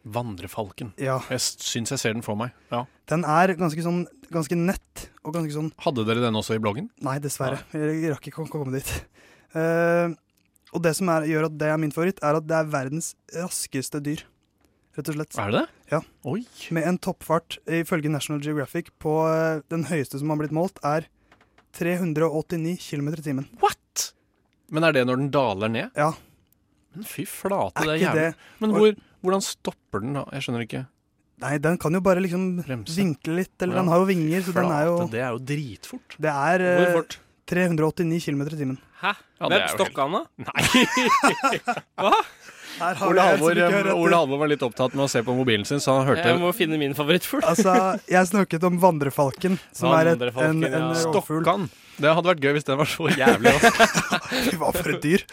Vandrefalken. 0.03 0.93
Ja. 0.97 1.19
Jeg 1.29 1.41
syns 1.43 1.91
jeg 1.93 1.99
ser 2.01 2.15
den 2.15 2.23
for 2.25 2.35
meg. 2.39 2.55
Ja. 2.71 2.85
Den 3.11 3.25
er 3.27 3.53
ganske 3.59 3.83
sånn 3.85 4.03
ganske 4.31 4.55
nett 4.57 5.05
og 5.27 5.35
ganske 5.35 5.53
sånn 5.53 5.69
Hadde 5.83 6.05
dere 6.07 6.23
den 6.23 6.37
også 6.39 6.55
i 6.55 6.61
bloggen? 6.63 6.87
Nei, 7.03 7.17
dessverre. 7.21 7.59
Jeg 7.75 8.09
rakk 8.13 8.29
ikke 8.31 8.45
å 8.45 8.49
komme 8.49 8.73
dit. 8.73 8.89
Uh, 9.53 10.15
og 10.71 10.81
det 10.85 10.93
som 10.97 11.09
er, 11.11 11.27
gjør 11.27 11.49
at 11.49 11.57
det 11.59 11.67
er 11.69 11.79
min 11.81 11.91
favoritt, 11.91 12.21
er 12.23 12.39
at 12.39 12.47
det 12.47 12.55
er 12.55 12.69
verdens 12.71 13.11
raskeste 13.35 13.99
dyr. 14.03 14.23
Rett 14.95 15.11
og 15.11 15.17
slett. 15.19 15.37
Er 15.39 15.51
det? 15.53 15.65
Ja. 15.91 15.99
Oi. 16.27 16.41
Med 16.75 16.87
en 16.87 16.97
toppfart, 16.99 17.59
ifølge 17.67 18.11
National 18.11 18.41
Geographic, 18.43 18.89
på 19.03 19.17
uh, 19.27 19.59
den 19.71 19.85
høyeste 19.91 20.19
som 20.19 20.31
har 20.31 20.39
blitt 20.39 20.55
målt, 20.55 20.79
er 20.87 21.05
389 21.77 22.77
km 22.89 23.11
i 23.13 23.23
timen. 23.23 23.47
What?! 23.61 24.11
Men 24.71 24.87
er 24.87 24.95
det 24.95 25.05
når 25.07 25.19
den 25.19 25.31
daler 25.35 25.71
ned? 25.71 25.91
Ja. 25.99 26.13
Men 26.95 27.07
fy 27.07 27.23
flate, 27.27 27.79
Er 27.83 27.87
det 27.87 27.95
er 27.97 28.03
jævlig. 28.05 28.25
det- 28.31 28.59
Men 28.63 28.71
hvor, 28.75 28.95
hvordan 29.21 29.43
stopper 29.45 30.01
den 30.03 30.13
da? 30.17 30.25
Jeg 30.35 30.45
skjønner 30.47 30.65
ikke. 30.67 30.83
Nei, 31.41 31.55
den 31.57 31.77
kan 31.81 31.93
jo 31.97 32.01
bare 32.05 32.21
liksom 32.21 32.43
Bremse. 32.61 32.93
vinkle 32.97 33.39
litt, 33.39 33.55
eller 33.61 33.75
Ja. 33.75 33.81
den 33.81 33.89
har 33.89 33.97
jo 34.03 34.05
vinger, 34.05 34.41
så 34.45 34.53
den 34.53 34.69
er 34.71 34.85
jo 34.85 35.07
det 35.09 35.21
er 35.21 35.31
jo 35.33 35.39
dritfort. 35.39 36.15
Det 36.21 36.29
er 36.29 36.59
Hvor 36.65 36.87
eh, 36.87 36.93
fort? 36.99 37.17
389 37.51 38.25
km 38.25 38.41
i 38.41 38.57
timen. 38.59 38.77
Hæ? 39.01 39.13
Ja, 39.41 39.47
Hvem 39.49 39.67
stokka 39.73 40.05
han, 40.05 40.11
da? 40.13 40.51
Nei! 40.51 40.63
Har 41.97 42.25
Ole 42.79 42.95
som 42.97 43.17
Halvor, 43.19 43.57
etter. 43.57 43.91
Ole 43.93 44.15
Halvor 44.15 44.41
var 44.41 44.51
litt 44.51 44.63
opptatt 44.65 44.95
med 44.95 45.05
å 45.05 45.11
se 45.11 45.21
på 45.25 45.35
mobilen 45.35 45.67
sin, 45.67 45.81
så 45.83 45.99
han 45.99 46.07
hørte 46.07 46.25
Jeg 46.29 46.39
må 46.41 46.51
finne 46.55 46.79
min 46.81 46.95
favorittfugl. 46.97 47.43
Altså, 47.47 47.75
jeg 48.09 48.31
snakket 48.31 48.65
om 48.69 48.79
vandrefalken, 48.81 49.59
som 49.75 49.93
er 49.97 50.13
et, 50.15 50.27
en, 50.31 50.63
en 50.63 50.65
ja. 50.65 50.83
rovfugl. 51.05 51.43
Stokkan. 51.43 51.69
Det 52.01 52.13
hadde 52.15 52.31
vært 52.31 52.45
gøy 52.45 52.55
hvis 52.55 52.67
den 52.67 52.79
var 52.79 52.89
så 52.89 53.09
jævlig. 53.13 53.53
Fy, 54.47 54.55
hva 54.57 54.71
for 54.73 54.93
et 54.95 55.03
dyr. 55.03 55.25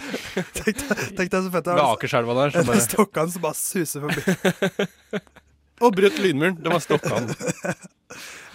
Tenk 0.59 1.31
deg 1.31 1.39
så 1.39 1.53
fett 1.55 1.69
det 1.69 1.75
er. 1.75 1.85
Akerselva 1.85 2.37
der. 2.43 2.59
En 2.61 2.69
bare, 2.69 2.83
stokkan 2.85 3.31
som 3.33 3.45
bare 3.45 3.57
suser 3.57 4.05
forbi. 4.05 5.23
og 5.85 5.95
brøt 5.97 6.19
lydmuren. 6.21 6.59
Det 6.61 6.75
var 6.75 6.85
Stokkan. 6.85 7.31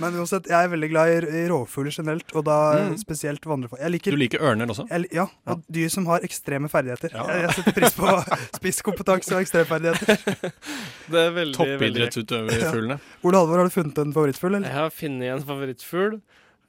Men 0.01 0.15
uansett, 0.17 0.47
jeg 0.49 0.57
er 0.65 0.69
veldig 0.71 0.89
glad 0.89 1.11
i, 1.29 1.41
rovfugler 1.51 1.91
generelt, 1.93 2.31
og 2.35 2.45
da 2.47 2.57
Mm. 2.73 2.97
spesielt 2.97 3.43
vandrefugler. 3.45 3.89
Liker, 3.93 4.11
Du 4.11 4.17
liker 4.17 4.39
ørner 4.41 4.65
også? 4.73 4.87
jeg, 4.89 5.05
ja, 5.13 5.27
og 5.47 5.61
dyr 5.71 5.89
som 5.89 6.05
har 6.09 6.19
ekstreme 6.25 6.69
ferdigheter. 6.69 7.11
Ja. 7.13 7.27
Jeg, 7.27 7.41
jeg 7.43 7.53
setter 7.59 7.71
pris 7.77 7.93
på 7.93 8.07
spisskompetanse 8.59 9.35
og 9.35 9.41
ekstremferdigheter. 9.45 10.51
Det 11.13 11.19
er 11.19 11.31
veldig, 11.35 11.55
Toppidrettsutøverfuglene. 11.57 12.99
Ole 13.23 13.37
Halvor, 13.37 13.57
har 13.57 13.69
du 13.69 13.75
funnet 13.75 13.97
en 13.97 14.13
favorittfugl, 14.15 14.55
eller? 14.55 14.67
Jeg 14.69 14.77
har 14.79 14.89
funnet 14.89 15.33
en 15.35 15.43
favorittfugl. 15.47 16.21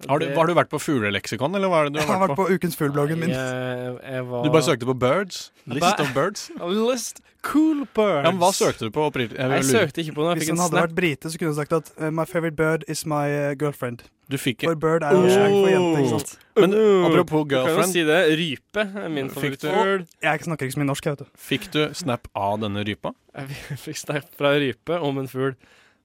Har, 0.08 0.18
du- 0.18 0.26
har 0.34 0.46
du 0.46 0.52
vært 0.54 0.68
på 0.68 0.78
fugleleksikon, 0.82 1.54
eller 1.56 1.70
hva 1.70 1.78
er 1.80 1.84
det 1.88 1.92
du 1.94 1.98
har 2.00 2.08
Jeg 2.08 2.18
har 2.18 2.28
vært 2.28 2.36
på? 2.36 2.46
Ukens 2.50 2.74
fugl-bloggen 2.76 3.18
min. 3.18 3.30
Jeg, 3.30 3.92
jeg 4.02 4.24
var 4.28 4.42
Du 4.44 4.50
bare 4.50 4.62
søkte 4.66 4.84
på 4.90 4.94
birds? 4.98 5.50
List 5.70 6.00
of 6.02 6.10
birds? 6.12 6.50
List 6.90 7.20
cool 7.44 7.84
birds. 7.94 8.24
Ja, 8.26 8.30
men 8.32 8.40
hva 8.42 8.50
søkte 8.52 8.88
du 8.88 8.90
på? 8.90 9.06
Jeg 9.14 9.30
Jeg 9.38 9.64
søkte 9.64 10.02
ikke 10.02 10.14
på 10.16 10.24
noe. 10.26 10.34
Jeg 10.34 10.42
Hvis 10.42 10.50
en 10.50 10.58
hadde 10.58 10.74
snap. 10.74 10.82
vært 10.88 10.94
brite, 10.98 11.30
så 11.30 11.38
kunne 11.38 11.52
hun 11.54 11.56
sagt 11.60 11.72
at 11.78 11.92
uh, 12.00 12.10
My 12.10 12.24
favorite 12.26 12.56
bird 12.56 12.84
is 12.88 13.04
my 13.06 13.28
uh, 13.30 13.54
girlfriend. 13.54 14.02
Du 14.28 14.36
fikk 14.40 14.64
For 14.64 14.74
bird 14.74 15.04
er 15.04 15.12
jo 15.12 15.28
slang 15.28 15.52
for 15.52 15.70
jente, 15.70 16.00
ikke 16.02 16.12
sant? 16.18 16.34
Men 16.56 16.74
apropos 17.04 17.44
Du 17.44 17.54
kan 17.54 17.60
jo 17.60 17.64
girlfriend, 17.68 17.92
si 17.92 18.04
det. 18.08 18.20
Rype 18.40 18.84
er 19.04 19.08
min 19.12 19.28
favorittbird. 19.30 20.04
du- 20.08 20.26
Jeg 20.26 20.40
snakker 20.48 20.64
ikke 20.68 20.74
så 20.76 20.80
mye 20.82 20.90
norsk, 20.90 21.04
jeg, 21.04 21.16
vet 21.16 21.24
du. 21.24 21.40
fikk 21.48 21.70
du 21.72 21.82
snap 21.94 22.28
av 22.34 22.58
denne 22.60 22.84
rypa? 22.88 23.12
Jeg 23.36 23.78
fikk 23.86 23.96
snap 24.00 24.24
fra 24.36 24.54
rype 24.58 25.00
om 25.00 25.18
en 25.22 25.28
fugl. 25.28 25.54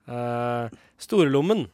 Uh, 0.07 0.67
Storelommen. 0.99 1.67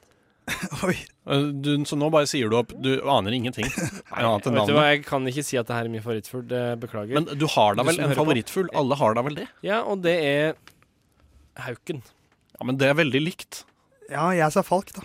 Oi. 0.85 0.95
Eh, 1.25 1.47
Du, 1.65 1.71
så 1.89 1.97
nå 1.97 2.09
bare 2.13 2.27
sier 2.29 2.49
du 2.51 2.55
opp 2.59 2.69
Du 2.77 2.91
aner 3.09 3.33
ingenting. 3.33 3.65
Nei, 4.13 4.25
Vet 4.29 4.45
du 4.45 4.73
hva. 4.75 4.83
Jeg 4.93 5.05
kan 5.07 5.25
ikke 5.31 5.43
si 5.47 5.57
at 5.57 5.65
det 5.69 5.73
her 5.79 5.87
er 5.89 5.93
min 5.93 6.03
favorittfugl. 6.05 6.45
Det 6.51 6.63
beklager. 6.83 7.17
Men 7.17 7.25
du 7.39 7.47
har 7.55 7.75
da 7.79 7.83
vel 7.87 7.99
en 8.05 8.13
favorittfugl? 8.17 8.69
Alle 8.77 8.99
har 9.01 9.17
da 9.17 9.25
vel 9.25 9.39
det? 9.41 9.47
ja, 9.65 9.81
og 9.83 10.03
det 10.05 10.15
er 10.21 10.53
hauken. 11.65 12.03
Ja, 12.59 12.63
Men 12.69 12.77
det 12.77 12.87
er 12.91 12.95
veldig 13.01 13.21
likt. 13.25 13.63
Ja, 14.11 14.29
jeg 14.37 14.51
sa 14.53 14.61
falk, 14.65 14.93
da. 14.95 15.01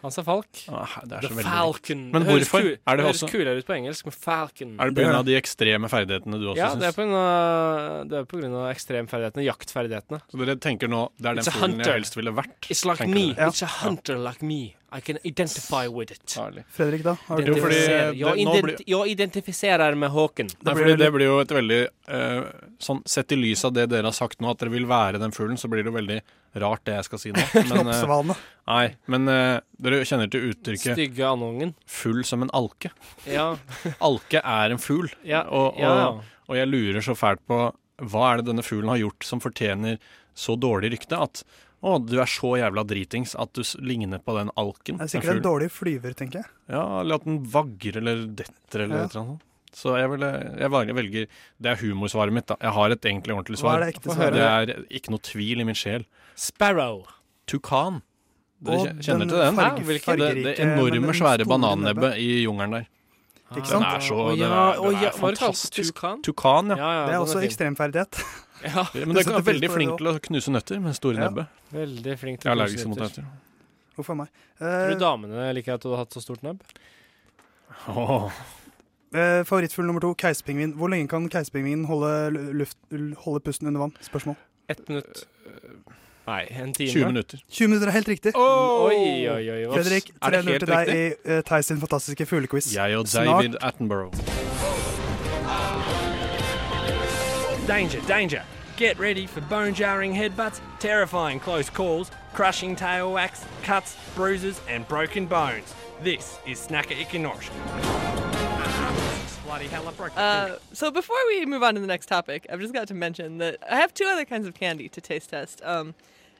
Han 0.00 0.08
sa 0.14 0.22
falk. 0.24 0.62
Ah, 0.72 0.94
det 1.04 1.18
er 1.18 1.26
The 1.28 1.34
så. 1.36 1.42
Falcon. 1.44 2.06
Men 2.10 2.22
Det 2.24 2.30
høres 2.32 2.48
hvorfor? 2.48 2.62
ku- 2.64 2.88
Er 2.88 2.96
det 2.96 3.04
høres 3.04 3.18
også- 3.20 3.28
kulere 3.34 3.58
ut 3.60 3.66
på 3.68 3.74
engelsk 3.76 4.06
med 4.08 4.14
falcon. 4.16 4.70
Er 4.80 4.90
det 4.90 4.96
pga. 5.04 5.22
de 5.28 5.34
ekstreme 5.36 5.90
ferdighetene 5.92 6.38
du 6.40 6.46
også 6.48 6.56
ja, 6.56 6.70
det 6.74 6.88
er 6.88 6.92
syns? 6.92 6.96
på 6.96 7.04
grunn 7.04 7.18
av, 7.20 8.08
det 8.08 8.16
er 8.18 8.24
på 8.24 8.40
grunn 8.40 8.54
av 8.56 8.70
ekstremferdighetene, 8.72 9.44
jaktferdighetene. 9.44 10.20
Så 10.32 10.40
dere 10.40 10.56
tenker 10.56 10.88
nå 10.88 11.02
det 11.20 11.26
er 11.28 11.34
den 11.34 11.44
fuglen 11.44 11.84
jeg 11.84 11.92
helst 12.00 12.16
ville 12.16 12.32
vært? 12.32 12.70
It's 12.72 12.84
like 12.88 13.06
me. 13.06 13.34
It's 13.36 13.60
a 13.62 13.66
hunter 13.84 14.16
like 14.18 14.40
me. 14.42 14.74
I 14.92 15.00
can 15.00 15.18
identify 15.24 15.86
with 15.88 16.10
it. 16.10 16.36
Fredrik, 16.74 17.02
da? 17.04 17.14
Har 17.26 17.40
du 17.40 17.52
Jo, 17.52 17.54
fordi 17.62 17.74
det- 17.86 18.16
Jeg, 18.18 18.38
ident 18.38 18.64
blir- 18.64 18.82
jeg 18.86 19.10
identifiserer 19.16 19.94
med 19.96 20.10
Håken. 20.10 20.48
Nei, 20.62 20.74
fordi 20.74 20.96
det 20.98 21.12
blir 21.12 21.26
jo 21.26 21.38
et 21.40 21.48
veldig 21.48 21.88
uh, 22.08 22.50
sånn, 22.78 23.02
Sett 23.06 23.30
i 23.32 23.36
lys 23.36 23.64
av 23.64 23.72
det 23.72 23.88
dere 23.88 24.04
har 24.10 24.12
sagt 24.12 24.40
nå, 24.40 24.50
at 24.50 24.58
dere 24.58 24.70
vil 24.70 24.86
være 24.86 25.18
den 25.20 25.30
fuglen, 25.30 25.56
så 25.56 25.68
blir 25.70 25.84
det 25.84 25.92
jo 25.92 25.96
veldig 25.98 26.20
rart 26.56 26.82
det 26.84 26.94
jeg 26.96 27.04
skal 27.04 27.18
si 27.18 27.30
nå. 27.30 27.44
Men, 27.70 27.86
uh, 27.86 28.34
nei, 28.66 28.96
men 29.06 29.28
uh, 29.28 29.60
dere 29.80 30.02
kjenner 30.04 30.30
til 30.30 30.50
uttrykket 30.50 30.96
Stygge 30.98 31.22
andungen. 31.24 31.74
'full 31.86 32.24
som 32.24 32.42
en 32.42 32.50
alke'. 32.50 32.90
Ja. 33.26 33.56
Alke 34.00 34.42
er 34.42 34.70
en 34.74 34.78
fugl, 34.82 35.10
Ja, 35.22 35.42
og, 35.46 35.74
og, 35.74 35.78
ja, 35.78 35.94
ja. 35.94 36.10
og 36.48 36.56
jeg 36.56 36.66
lurer 36.68 37.00
så 37.00 37.14
fælt 37.14 37.46
på 37.46 37.72
hva 38.00 38.32
er 38.32 38.36
det 38.40 38.46
denne 38.46 38.64
fuglen 38.64 38.88
har 38.88 38.98
gjort 38.98 39.22
som 39.22 39.40
fortjener 39.40 39.98
så 40.34 40.56
dårlig 40.58 40.94
rykte 40.94 41.18
at 41.20 41.44
å, 41.82 41.98
du 42.04 42.18
er 42.20 42.26
så 42.28 42.50
jævla 42.60 42.82
dritings 42.84 43.34
at 43.40 43.52
du 43.56 43.62
ligner 43.80 44.18
på 44.20 44.34
den 44.36 44.50
alken. 44.60 44.98
Det 44.98 45.06
er 45.06 45.12
sikkert 45.14 45.30
en 45.30 45.36
en 45.40 45.46
dårlig 45.46 45.70
flyver, 45.72 46.12
tenker 46.18 46.42
jeg. 46.42 46.50
Ja, 46.68 47.00
eller 47.00 47.14
at 47.20 47.24
den 47.24 47.38
vagrer 47.44 47.96
eller 48.02 48.26
detter 48.26 48.84
eller 48.84 49.06
Ja. 49.06 49.08
noe. 49.22 49.38
Så 49.72 49.92
jeg, 49.96 50.10
vil, 50.10 50.20
jeg 50.58 50.70
velger, 50.70 51.26
Det 51.62 51.70
er 51.70 51.76
humorsvaret 51.76 52.32
mitt, 52.34 52.46
da. 52.50 52.56
Jeg 52.60 52.72
har 52.74 52.90
et 52.90 53.00
egentlig 53.06 53.36
ordentlig 53.36 53.58
svar. 53.60 53.78
Hva 53.78 53.80
er 53.80 53.84
det 53.86 53.94
ekte 53.94 54.14
svaret? 54.16 54.34
Det 54.34 54.42
er 54.42 54.84
ikke 54.98 55.10
noe 55.14 55.22
tvil 55.22 55.60
i 55.60 55.64
min 55.64 55.74
sjel. 55.78 56.04
Sparrow. 56.34 57.04
Tukan. 57.46 58.02
Dere 58.60 58.74
Og 58.76 58.86
kjenner 59.00 59.20
den 59.24 59.28
til 59.30 59.38
den? 59.38 59.54
farge- 59.56 59.78
Ja, 59.78 59.84
hvilken? 59.86 60.18
det, 60.18 60.44
det 60.44 60.58
enorme, 60.60 61.14
svære 61.14 61.46
banannebbet 61.46 62.18
i 62.18 62.42
jungelen 62.44 62.70
der. 62.72 62.88
Ikke 63.56 63.66
Den 63.70 63.82
er 63.82 63.98
så 64.04 64.18
den 64.36 64.42
er, 64.42 64.46
den 64.46 64.52
er 64.52 64.90
den 64.90 65.04
er 65.06 65.10
fantastisk. 65.16 65.94
tukan? 65.94 66.22
Tukan, 66.22 66.68
ja. 66.70 66.76
Ja, 66.76 66.90
ja, 67.00 67.06
Det 67.06 67.14
er 67.14 67.18
også 67.24 67.40
ekstremferdighet. 67.46 68.20
Ja, 68.64 68.84
Men 68.94 69.14
det 69.16 69.26
er 69.26 69.40
veldig 69.46 69.70
flink 69.72 69.96
til 69.98 70.06
å 70.10 70.18
knuse 70.20 70.50
nøtter 70.52 70.80
med 70.84 70.94
store 70.98 71.16
Ja. 71.16 71.28
nebbet. 71.28 71.46
Veldig 71.72 72.18
flink 72.20 72.40
til 72.42 72.50
å 72.50 72.54
allergisk 72.54 72.86
nøtter. 72.86 72.88
mot 72.88 72.98
nøtter. 72.98 73.24
Huff 73.96 74.08
meg. 74.16 74.28
Tror 74.58 74.90
Eh, 74.90 74.94
du 74.94 74.98
damene 75.00 75.52
liker 75.54 75.74
at 75.74 75.80
du 75.82 75.88
har 75.90 75.98
hatt 76.04 76.10
så 76.12 76.20
stort 76.22 76.42
nebb? 76.42 76.60
Oh. 77.88 78.30
eh, 79.14 79.42
favorittfugl 79.44 79.86
nummer 79.86 80.00
to, 80.00 80.14
keiserpingvin. 80.14 80.74
Hvor 80.76 80.88
lenge 80.92 81.08
kan 81.08 81.28
keiserpingvinen 81.28 81.86
holde, 81.86 82.66
holde 83.24 83.40
pusten 83.46 83.66
under 83.68 83.80
vann? 83.86 83.94
Spørsmål. 84.04 84.36
Ett 84.68 84.86
minutt. 84.88 85.24
Nei, 86.26 86.44
en 86.50 86.72
time. 86.72 86.90
20 86.92 87.06
minutter. 87.06 87.40
20 87.50 87.68
minutter 87.72 87.88
er 87.88 87.92
helt 87.96 88.08
riktig. 88.12 88.32
Oi, 88.36 89.26
oi, 89.26 89.48
oi. 89.50 89.64
hva- 89.66 89.80
Fredrik, 89.80 90.10
Er 90.22 90.30
det 90.30 90.44
3-0 90.44 90.58
til 90.60 90.68
deg 90.68 90.86
riktig? 90.86 91.26
i 91.26 91.38
uh, 91.38 91.42
Theis 91.42 91.66
sin 91.66 91.80
fantastiske 91.80 92.26
fuglequiz. 92.26 92.72
Jeg 92.74 92.96
og 92.96 93.06
Snart. 93.08 93.56
Attenborough. 93.62 94.59
Danger, 97.70 98.00
danger. 98.00 98.42
Get 98.76 98.98
ready 98.98 99.28
for 99.28 99.42
bone 99.42 99.74
jarring 99.74 100.12
headbutts, 100.12 100.60
terrifying 100.80 101.38
close 101.38 101.70
calls, 101.70 102.10
crushing 102.34 102.74
tail 102.74 103.12
whacks, 103.12 103.44
cuts, 103.62 103.96
bruises, 104.16 104.60
and 104.68 104.88
broken 104.88 105.24
bones. 105.24 105.72
This 106.02 106.40
is 106.44 106.66
Snacker 106.66 107.00
Ikenorsk. 107.00 107.48
Bloody 109.44 109.68
hell, 109.68 109.86
I 109.86 109.92
broke 109.92 110.16
the 110.16 110.20
Uh, 110.20 110.58
so 110.72 110.90
before 110.90 111.16
we 111.28 111.46
move 111.46 111.62
on 111.62 111.76
to 111.76 111.80
the 111.80 111.86
next 111.86 112.06
topic, 112.06 112.44
I've 112.50 112.58
just 112.58 112.74
got 112.74 112.88
to 112.88 112.94
mention 112.94 113.38
that 113.38 113.58
I 113.70 113.76
have 113.76 113.94
two 113.94 114.06
other 114.06 114.24
kinds 114.24 114.48
of 114.48 114.54
candy 114.54 114.88
to 114.88 115.00
taste 115.00 115.30
test. 115.30 115.62
Um, 115.62 115.94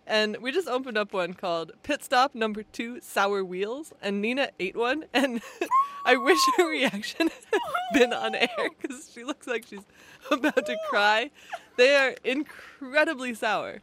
and 0.07 0.37
we 0.39 0.53
just 0.53 0.69
opened 0.69 0.97
up 0.99 1.13
one 1.13 1.35
called 1.35 1.73
Pit 1.83 2.03
Stop 2.03 2.35
Number 2.35 2.63
Two 2.63 3.01
Sour 3.01 3.45
Wheels, 3.45 3.93
and 4.03 4.21
Nina 4.21 4.51
ate 4.59 4.77
one, 4.77 5.05
and 5.13 5.41
I 6.07 6.17
wish 6.17 6.39
her 6.57 6.69
reaction 6.69 7.29
had 7.29 7.61
been 7.99 8.13
on 8.13 8.35
air 8.35 8.49
because 8.81 9.11
she 9.13 9.25
looks 9.25 9.47
like 9.47 9.67
she's 9.67 9.85
about 10.31 10.67
to 10.67 10.77
cry. 10.89 11.31
They 11.77 11.95
are 11.97 12.15
incredibly 12.25 13.35
sour. 13.35 13.83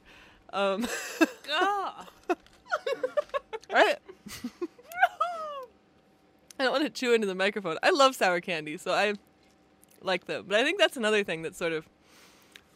Um, 0.53 0.87
right? 3.71 3.97
I 6.59 6.63
don't 6.63 6.71
want 6.71 6.83
to 6.83 6.89
chew 6.89 7.13
into 7.13 7.27
the 7.27 7.35
microphone. 7.35 7.77
I 7.83 7.91
love 7.91 8.15
sour 8.15 8.41
candy, 8.41 8.77
so 8.77 8.91
I 8.91 9.13
like 10.01 10.25
them. 10.25 10.45
But 10.47 10.59
I 10.59 10.63
think 10.63 10.79
that's 10.79 10.97
another 10.97 11.23
thing 11.23 11.41
that's 11.43 11.57
sort 11.57 11.73
of 11.73 11.87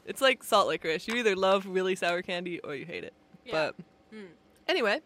it's 0.06 0.21
like 0.21 0.43
salt 0.43 0.67
licorice. 0.67 1.08
You 1.08 1.15
either 1.15 1.36
love 1.36 1.65
really 1.65 1.95
sour 1.95 2.21
candy 2.21 2.60
or 2.60 2.75
you 2.75 2.86
hate 2.86 3.04
it. 3.04 3.13
But 3.49 3.75
anyway, 4.67 4.99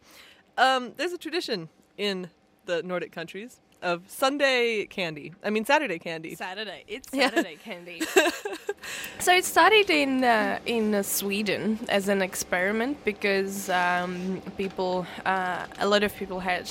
um, 0.58 0.93
there's 0.98 1.13
a 1.13 1.17
tradition 1.17 1.69
in 1.98 2.30
the 2.65 2.82
Nordic 2.84 3.12
countries 3.12 3.62
of 3.82 4.02
Sunday 4.08 4.86
candy. 4.88 5.34
I 5.43 5.50
mean 5.52 5.65
Saturday 5.65 6.00
candy. 6.00 6.36
Saturday. 6.36 6.84
It's 6.88 7.10
Yeah. 7.13 7.30
Saturday 7.30 7.58
candy. 7.63 8.02
so 9.19 9.34
it 9.34 9.45
started 9.45 9.89
in 9.89 10.24
uh, 10.24 10.60
in 10.65 10.95
uh, 10.95 11.04
Sweden 11.04 11.80
as 11.89 12.08
an 12.08 12.21
experiment 12.21 12.98
because 13.06 13.69
um, 13.69 14.41
people, 14.58 15.06
uh, 15.26 15.65
a 15.80 15.88
lot 15.88 16.04
of 16.04 16.15
people 16.15 16.39
had 16.39 16.69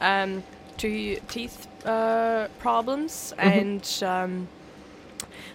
um, 0.00 0.42
two 0.76 1.16
teeth 1.28 1.66
uh, 1.86 2.48
problems, 2.58 3.32
Mhm. 3.38 3.60
and 3.60 4.02
um, 4.02 4.48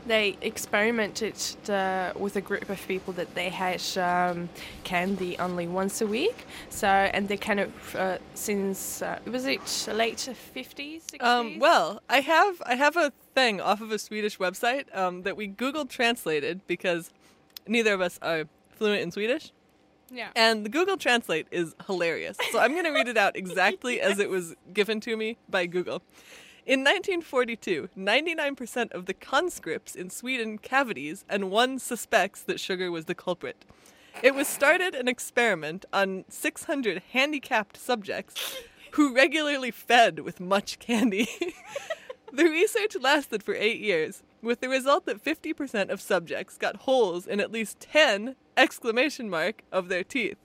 they 0.05 0.37
experimented 0.41 1.35
uh, 1.69 2.11
with 2.15 2.35
a 2.35 2.41
group 2.41 2.69
of 2.69 2.85
people 2.87 3.13
that 3.13 3.33
they 3.35 3.49
had 3.49 3.81
um, 3.97 4.49
candy 4.83 5.37
only 5.39 5.67
once 5.67 6.01
a 6.01 6.07
week. 6.07 6.45
So 6.69 6.87
and 6.87 7.27
they 7.27 7.37
kind 7.37 7.59
of 7.59 7.95
uh, 7.95 8.17
since 8.33 9.01
uh, 9.01 9.19
was 9.25 9.45
it 9.45 9.87
late 9.93 10.19
fifties. 10.19 11.05
Um, 11.19 11.59
well, 11.59 12.01
I 12.09 12.21
have 12.21 12.61
I 12.65 12.75
have 12.75 12.97
a 12.97 13.11
thing 13.35 13.61
off 13.61 13.81
of 13.81 13.91
a 13.91 13.99
Swedish 13.99 14.37
website 14.37 14.93
um, 14.95 15.23
that 15.23 15.37
we 15.37 15.47
Google 15.47 15.85
translated 15.85 16.61
because 16.67 17.11
neither 17.67 17.93
of 17.93 18.01
us 18.01 18.19
are 18.21 18.45
fluent 18.71 19.01
in 19.01 19.11
Swedish. 19.11 19.51
Yeah. 20.13 20.29
And 20.35 20.65
the 20.65 20.69
Google 20.69 20.97
Translate 20.97 21.47
is 21.51 21.73
hilarious. 21.87 22.37
So 22.51 22.59
I'm 22.59 22.73
going 22.73 22.83
to 22.83 22.91
read 22.91 23.07
it 23.07 23.17
out 23.17 23.35
exactly 23.35 24.01
as 24.09 24.19
it 24.19 24.29
was 24.29 24.55
given 24.73 24.99
to 25.01 25.15
me 25.15 25.37
by 25.49 25.65
Google. 25.65 26.03
In 26.63 26.81
1942, 26.81 27.89
99% 27.97 28.91
of 28.91 29.07
the 29.07 29.15
conscripts 29.15 29.95
in 29.95 30.11
Sweden 30.11 30.59
cavities, 30.59 31.25
and 31.27 31.49
one 31.49 31.79
suspects 31.79 32.43
that 32.43 32.59
sugar 32.59 32.91
was 32.91 33.05
the 33.05 33.15
culprit. 33.15 33.65
It 34.21 34.35
was 34.35 34.47
started 34.47 34.93
an 34.93 35.07
experiment 35.07 35.85
on 35.91 36.23
600 36.29 37.01
handicapped 37.13 37.77
subjects 37.77 38.57
who 38.91 39.15
regularly 39.15 39.71
fed 39.71 40.19
with 40.19 40.39
much 40.39 40.77
candy. 40.77 41.27
the 42.31 42.43
research 42.43 42.95
lasted 42.95 43.41
for 43.41 43.55
eight 43.55 43.79
years, 43.79 44.21
with 44.43 44.59
the 44.59 44.69
result 44.69 45.07
that 45.07 45.23
50% 45.23 45.89
of 45.89 45.99
subjects 45.99 46.57
got 46.57 46.75
holes 46.77 47.25
in 47.25 47.39
at 47.39 47.51
least 47.51 47.79
10 47.79 48.35
exclamation 48.55 49.31
mark 49.31 49.63
of 49.71 49.89
their 49.89 50.03
teeth. 50.03 50.37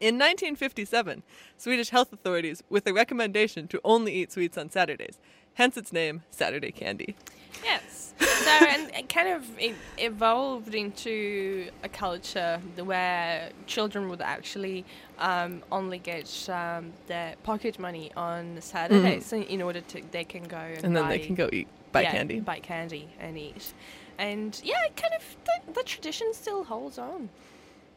In 0.00 0.16
1957, 0.16 1.22
Swedish 1.56 1.90
health 1.90 2.12
authorities 2.12 2.62
with 2.68 2.86
a 2.86 2.92
recommendation 2.92 3.66
to 3.68 3.80
only 3.84 4.12
eat 4.14 4.32
sweets 4.32 4.58
on 4.58 4.70
Saturdays, 4.70 5.18
hence 5.54 5.76
its 5.76 5.92
name, 5.92 6.22
Saturday 6.30 6.70
candy. 6.72 7.16
Yes. 7.64 8.14
So 8.18 8.50
and 8.50 8.90
it 8.94 9.08
kind 9.08 9.28
of 9.28 9.44
it 9.58 9.74
evolved 9.98 10.74
into 10.74 11.68
a 11.82 11.88
culture 11.88 12.60
where 12.76 13.50
children 13.66 14.08
would 14.08 14.20
actually 14.20 14.84
um, 15.18 15.62
only 15.72 15.98
get 15.98 16.48
um, 16.50 16.92
their 17.06 17.34
pocket 17.42 17.78
money 17.78 18.12
on 18.16 18.58
Saturdays 18.60 19.32
in- 19.32 19.42
in 19.44 19.62
order 19.62 19.80
to 19.82 20.02
they 20.12 20.24
can 20.24 20.44
go 20.44 20.56
and. 20.58 20.84
And 20.84 20.96
then 20.96 21.08
they 21.08 21.18
can 21.18 21.34
go 21.34 21.48
eat- 21.52 21.68
buy 21.92 22.02
yeah, 22.02 22.12
candy. 22.12 22.40
buy 22.40 22.60
candy 22.60 23.08
and 23.18 23.36
eat. 23.38 23.72
And 24.18 24.58
yeah, 24.64 24.84
it 24.84 24.96
kind 24.96 25.14
of 25.14 25.36
the, 25.44 25.72
the 25.72 25.82
tradition 25.82 26.32
still 26.32 26.64
holds 26.64 26.98
on. 26.98 27.28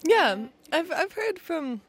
Yeah, 0.03 0.37
I've 0.71 0.91
I've 0.91 1.13
heard 1.13 1.39
from 1.39 1.81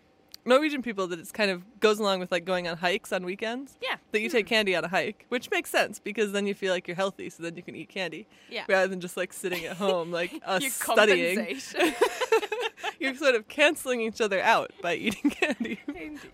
Norwegian 0.44 0.83
people 0.83 1.07
that 1.09 1.18
it's 1.18 1.33
kind 1.33 1.50
of 1.50 1.62
goes 1.81 1.98
along 1.98 2.20
with 2.20 2.33
like 2.33 2.44
going 2.44 2.66
on 2.66 2.79
hikes 2.79 3.12
on 3.12 3.24
weekends. 3.24 3.76
Yeah. 3.83 3.96
That 4.12 4.20
you 4.20 4.29
take 4.29 4.46
hmm. 4.46 4.55
candy 4.55 4.74
on 4.74 4.85
a 4.85 4.88
hike, 4.88 5.26
which 5.29 5.50
makes 5.50 5.70
sense 5.70 5.98
because 5.98 6.33
then 6.33 6.46
you 6.46 6.55
feel 6.55 6.72
like 6.72 6.88
you're 6.88 6.96
healthy, 6.96 7.31
so 7.31 7.42
then 7.42 7.57
you 7.57 7.62
can 7.62 7.76
eat 7.76 7.88
candy. 7.88 8.26
Yeah. 8.48 8.64
Rather 8.68 8.88
than 8.88 9.00
just 9.00 9.16
like 9.16 9.33
sitting 9.33 9.64
at 9.64 9.76
home 9.76 10.11
like 10.20 10.40
us 10.44 10.62
You 10.62 10.70
studying. 10.70 11.59
you're 12.98 13.14
sort 13.14 13.35
of 13.35 13.48
canceling 13.48 14.00
each 14.00 14.20
other 14.20 14.40
out 14.40 14.72
by 14.83 14.94
eating 14.94 15.31
candy 15.31 15.81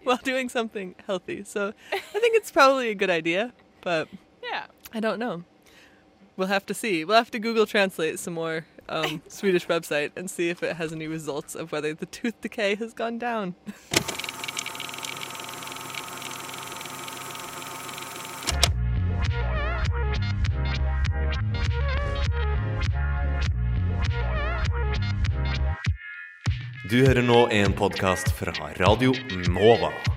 while 0.05 0.21
doing 0.23 0.49
something 0.49 0.95
healthy. 1.07 1.45
So 1.45 1.73
I 1.93 1.99
think 1.99 2.37
it's 2.37 2.51
probably 2.51 2.91
a 2.91 2.95
good 2.95 3.11
idea, 3.11 3.53
but 3.81 4.09
Yeah. 4.43 4.67
I 4.93 5.01
don't 5.01 5.19
know. 5.19 5.45
We'll 6.37 6.49
have 6.49 6.67
to 6.67 6.75
see. 6.75 7.05
We'll 7.05 7.17
have 7.17 7.31
to 7.33 7.39
Google 7.39 7.67
Translate 7.67 8.19
some 8.19 8.35
more 8.35 8.67
um, 8.89 9.23
Swedish 9.29 9.67
website 9.67 10.11
and 10.17 10.31
see 10.31 10.51
if 10.51 10.63
it 10.63 10.77
has 10.77 10.93
any 10.93 11.07
results 11.07 11.55
of 11.55 11.73
whether 11.73 11.95
the 11.95 12.07
tooth 12.07 12.41
decay 12.41 12.75
has 12.77 12.95
gone 12.95 13.19
down. 13.19 13.55
Du 26.91 27.07
hører 27.07 27.23
nå 27.23 27.49
en 27.51 27.73
podkast 27.73 28.39
fra 28.39 28.53
Radio 28.77 29.15
Nova. 29.49 30.16